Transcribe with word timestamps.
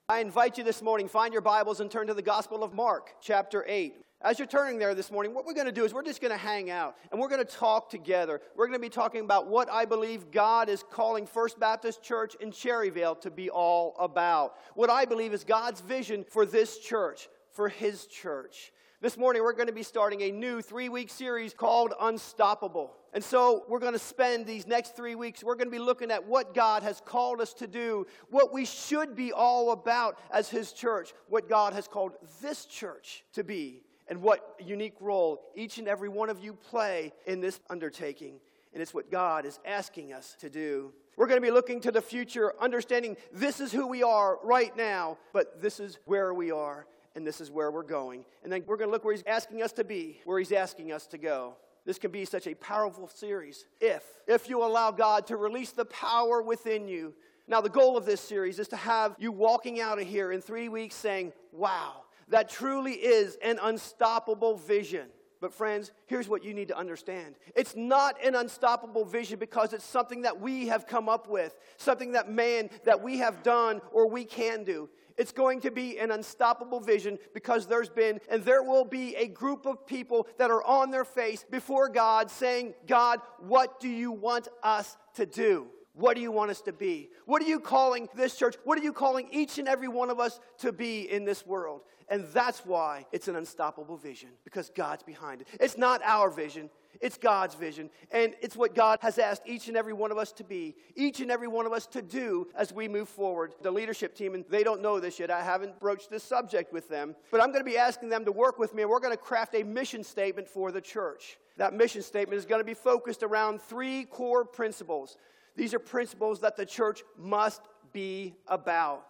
I 0.09 0.19
invite 0.19 0.57
you 0.57 0.65
this 0.65 0.81
morning, 0.81 1.07
find 1.07 1.31
your 1.31 1.41
Bibles 1.41 1.79
and 1.79 1.89
turn 1.89 2.07
to 2.07 2.13
the 2.13 2.21
Gospel 2.21 2.61
of 2.61 2.73
Mark, 2.73 3.15
chapter 3.21 3.63
8. 3.65 3.95
As 4.21 4.37
you're 4.37 4.49
turning 4.49 4.77
there 4.77 4.93
this 4.93 5.09
morning, 5.09 5.33
what 5.33 5.45
we're 5.45 5.53
going 5.53 5.65
to 5.65 5.71
do 5.71 5.85
is 5.85 5.93
we're 5.93 6.03
just 6.03 6.19
going 6.19 6.33
to 6.33 6.37
hang 6.37 6.69
out 6.69 6.97
and 7.09 7.21
we're 7.21 7.29
going 7.29 7.39
to 7.39 7.49
talk 7.49 7.89
together. 7.89 8.41
We're 8.57 8.67
going 8.67 8.77
to 8.77 8.81
be 8.81 8.89
talking 8.89 9.21
about 9.21 9.47
what 9.47 9.71
I 9.71 9.85
believe 9.85 10.29
God 10.29 10.67
is 10.67 10.83
calling 10.91 11.25
First 11.25 11.57
Baptist 11.57 12.03
Church 12.03 12.35
in 12.41 12.51
Cherryvale 12.51 13.21
to 13.21 13.31
be 13.31 13.49
all 13.49 13.95
about. 13.97 14.55
What 14.75 14.89
I 14.89 15.05
believe 15.05 15.31
is 15.31 15.45
God's 15.45 15.79
vision 15.79 16.25
for 16.27 16.45
this 16.45 16.79
church, 16.79 17.29
for 17.53 17.69
His 17.69 18.05
church. 18.05 18.73
This 19.03 19.17
morning, 19.17 19.43
we're 19.43 19.51
going 19.51 19.67
to 19.67 19.73
be 19.73 19.83
starting 19.83 20.21
a 20.21 20.31
new 20.31 20.61
three 20.61 20.87
week 20.87 21.09
series 21.09 21.53
called 21.53 21.93
Unstoppable. 21.99 22.93
And 23.13 23.21
so, 23.21 23.65
we're 23.67 23.79
going 23.79 23.91
to 23.91 23.99
spend 23.99 24.45
these 24.45 24.65
next 24.65 24.95
three 24.95 25.15
weeks, 25.15 25.43
we're 25.43 25.55
going 25.55 25.67
to 25.67 25.77
be 25.77 25.77
looking 25.77 26.09
at 26.09 26.25
what 26.25 26.53
God 26.53 26.83
has 26.83 27.01
called 27.01 27.41
us 27.41 27.53
to 27.55 27.67
do, 27.67 28.07
what 28.29 28.53
we 28.53 28.63
should 28.63 29.13
be 29.13 29.33
all 29.33 29.73
about 29.73 30.17
as 30.31 30.47
His 30.47 30.71
church, 30.71 31.13
what 31.27 31.49
God 31.49 31.73
has 31.73 31.85
called 31.85 32.13
this 32.41 32.65
church 32.65 33.25
to 33.33 33.43
be, 33.43 33.83
and 34.07 34.21
what 34.21 34.55
unique 34.63 34.95
role 35.01 35.41
each 35.53 35.79
and 35.79 35.89
every 35.89 36.07
one 36.07 36.29
of 36.29 36.41
you 36.41 36.53
play 36.53 37.11
in 37.27 37.41
this 37.41 37.59
undertaking. 37.69 38.39
And 38.71 38.81
it's 38.81 38.93
what 38.93 39.11
God 39.11 39.45
is 39.45 39.59
asking 39.65 40.13
us 40.13 40.37
to 40.39 40.49
do. 40.49 40.93
We're 41.17 41.27
going 41.27 41.41
to 41.41 41.45
be 41.45 41.51
looking 41.51 41.81
to 41.81 41.91
the 41.91 42.01
future, 42.01 42.53
understanding 42.57 43.17
this 43.33 43.59
is 43.59 43.73
who 43.73 43.85
we 43.85 44.01
are 44.01 44.39
right 44.45 44.73
now, 44.77 45.17
but 45.33 45.61
this 45.61 45.81
is 45.81 45.99
where 46.05 46.33
we 46.33 46.51
are 46.51 46.87
and 47.15 47.25
this 47.25 47.41
is 47.41 47.51
where 47.51 47.71
we're 47.71 47.83
going. 47.83 48.25
And 48.43 48.51
then 48.51 48.63
we're 48.65 48.77
going 48.77 48.89
to 48.89 48.91
look 48.91 49.05
where 49.05 49.13
He's 49.13 49.23
asking 49.27 49.61
us 49.61 49.71
to 49.73 49.83
be, 49.83 50.19
where 50.25 50.39
He's 50.39 50.51
asking 50.51 50.91
us 50.91 51.05
to 51.07 51.17
go. 51.17 51.55
This 51.85 51.99
can 51.99 52.11
be 52.11 52.25
such 52.25 52.47
a 52.47 52.55
powerful 52.55 53.07
series 53.07 53.65
if, 53.81 54.03
if 54.27 54.49
you 54.49 54.63
allow 54.63 54.91
God 54.91 55.27
to 55.27 55.37
release 55.37 55.71
the 55.71 55.85
power 55.85 56.41
within 56.41 56.87
you. 56.87 57.13
Now, 57.47 57.59
the 57.59 57.69
goal 57.69 57.97
of 57.97 58.05
this 58.05 58.21
series 58.21 58.57
is 58.57 58.69
to 58.69 58.77
have 58.77 59.15
you 59.19 59.31
walking 59.31 59.81
out 59.81 59.99
of 59.99 60.07
here 60.07 60.31
in 60.31 60.41
three 60.41 60.69
weeks 60.69 60.95
saying, 60.95 61.33
wow, 61.51 62.03
that 62.29 62.49
truly 62.49 62.93
is 62.93 63.37
an 63.43 63.59
unstoppable 63.61 64.55
vision. 64.55 65.07
But, 65.41 65.53
friends, 65.53 65.91
here's 66.05 66.29
what 66.29 66.45
you 66.45 66.53
need 66.53 66.69
to 66.69 66.77
understand 66.77 67.35
it's 67.53 67.75
not 67.75 68.15
an 68.23 68.33
unstoppable 68.33 69.03
vision 69.03 69.39
because 69.39 69.73
it's 69.73 69.83
something 69.83 70.21
that 70.21 70.39
we 70.39 70.67
have 70.67 70.87
come 70.87 71.09
up 71.09 71.27
with, 71.27 71.53
something 71.75 72.13
that 72.13 72.31
man, 72.31 72.69
that 72.85 73.03
we 73.03 73.17
have 73.17 73.43
done 73.43 73.81
or 73.91 74.07
we 74.07 74.23
can 74.23 74.63
do. 74.63 74.89
It's 75.17 75.31
going 75.31 75.61
to 75.61 75.71
be 75.71 75.99
an 75.99 76.11
unstoppable 76.11 76.79
vision 76.79 77.19
because 77.33 77.67
there's 77.67 77.89
been 77.89 78.19
and 78.29 78.43
there 78.43 78.63
will 78.63 78.85
be 78.85 79.15
a 79.15 79.27
group 79.27 79.65
of 79.65 79.85
people 79.85 80.27
that 80.37 80.51
are 80.51 80.63
on 80.63 80.91
their 80.91 81.05
face 81.05 81.45
before 81.49 81.89
God 81.89 82.29
saying, 82.31 82.73
God, 82.87 83.19
what 83.39 83.79
do 83.79 83.89
you 83.89 84.11
want 84.11 84.47
us 84.61 84.97
to 85.15 85.25
do? 85.25 85.67
What 85.93 86.15
do 86.15 86.21
you 86.21 86.31
want 86.31 86.49
us 86.49 86.61
to 86.61 86.73
be? 86.73 87.09
What 87.25 87.41
are 87.43 87.47
you 87.47 87.59
calling 87.59 88.09
this 88.15 88.35
church? 88.35 88.55
What 88.63 88.79
are 88.79 88.83
you 88.83 88.93
calling 88.93 89.27
each 89.31 89.59
and 89.59 89.67
every 89.67 89.87
one 89.87 90.09
of 90.09 90.19
us 90.19 90.39
to 90.59 90.71
be 90.71 91.01
in 91.01 91.23
this 91.23 91.45
world? 91.45 91.81
And 92.09 92.25
that's 92.33 92.65
why 92.65 93.05
it's 93.11 93.27
an 93.27 93.35
unstoppable 93.35 93.97
vision 93.97 94.29
because 94.43 94.71
God's 94.75 95.03
behind 95.03 95.41
it. 95.41 95.47
It's 95.59 95.77
not 95.77 96.01
our 96.03 96.29
vision, 96.29 96.69
it's 97.01 97.17
God's 97.17 97.55
vision. 97.55 97.89
And 98.11 98.33
it's 98.41 98.55
what 98.55 98.75
God 98.75 98.99
has 99.01 99.17
asked 99.17 99.43
each 99.45 99.67
and 99.67 99.77
every 99.77 99.93
one 99.93 100.11
of 100.11 100.17
us 100.17 100.31
to 100.33 100.43
be, 100.43 100.75
each 100.95 101.19
and 101.19 101.31
every 101.31 101.47
one 101.47 101.65
of 101.65 101.73
us 101.73 101.85
to 101.87 102.01
do 102.01 102.47
as 102.55 102.73
we 102.73 102.87
move 102.87 103.09
forward. 103.09 103.55
The 103.61 103.71
leadership 103.71 104.15
team, 104.15 104.35
and 104.35 104.45
they 104.49 104.63
don't 104.63 104.81
know 104.81 104.99
this 104.99 105.19
yet, 105.19 105.31
I 105.31 105.43
haven't 105.43 105.79
broached 105.79 106.09
this 106.09 106.23
subject 106.23 106.71
with 106.71 106.89
them, 106.89 107.15
but 107.31 107.41
I'm 107.41 107.51
going 107.51 107.63
to 107.63 107.69
be 107.69 107.77
asking 107.77 108.09
them 108.09 108.25
to 108.25 108.31
work 108.31 108.59
with 108.59 108.73
me, 108.73 108.83
and 108.83 108.91
we're 108.91 108.99
going 108.99 109.15
to 109.15 109.17
craft 109.17 109.55
a 109.55 109.63
mission 109.63 110.03
statement 110.03 110.47
for 110.47 110.71
the 110.71 110.81
church. 110.81 111.37
That 111.57 111.73
mission 111.73 112.01
statement 112.01 112.37
is 112.37 112.45
going 112.45 112.61
to 112.61 112.65
be 112.65 112.73
focused 112.73 113.23
around 113.23 113.61
three 113.61 114.05
core 114.05 114.43
principles. 114.45 115.17
These 115.55 115.73
are 115.73 115.79
principles 115.79 116.39
that 116.39 116.57
the 116.57 116.65
church 116.65 117.03
must 117.17 117.61
be 117.91 118.35
about. 118.47 119.05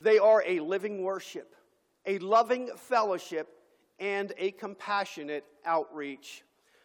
They 0.00 0.18
are 0.18 0.42
a 0.46 0.60
living 0.60 1.02
worship, 1.02 1.54
a 2.06 2.18
loving 2.18 2.70
fellowship, 2.76 3.48
and 3.98 4.32
a 4.38 4.50
compassionate 4.52 5.44
outreach. 5.64 6.42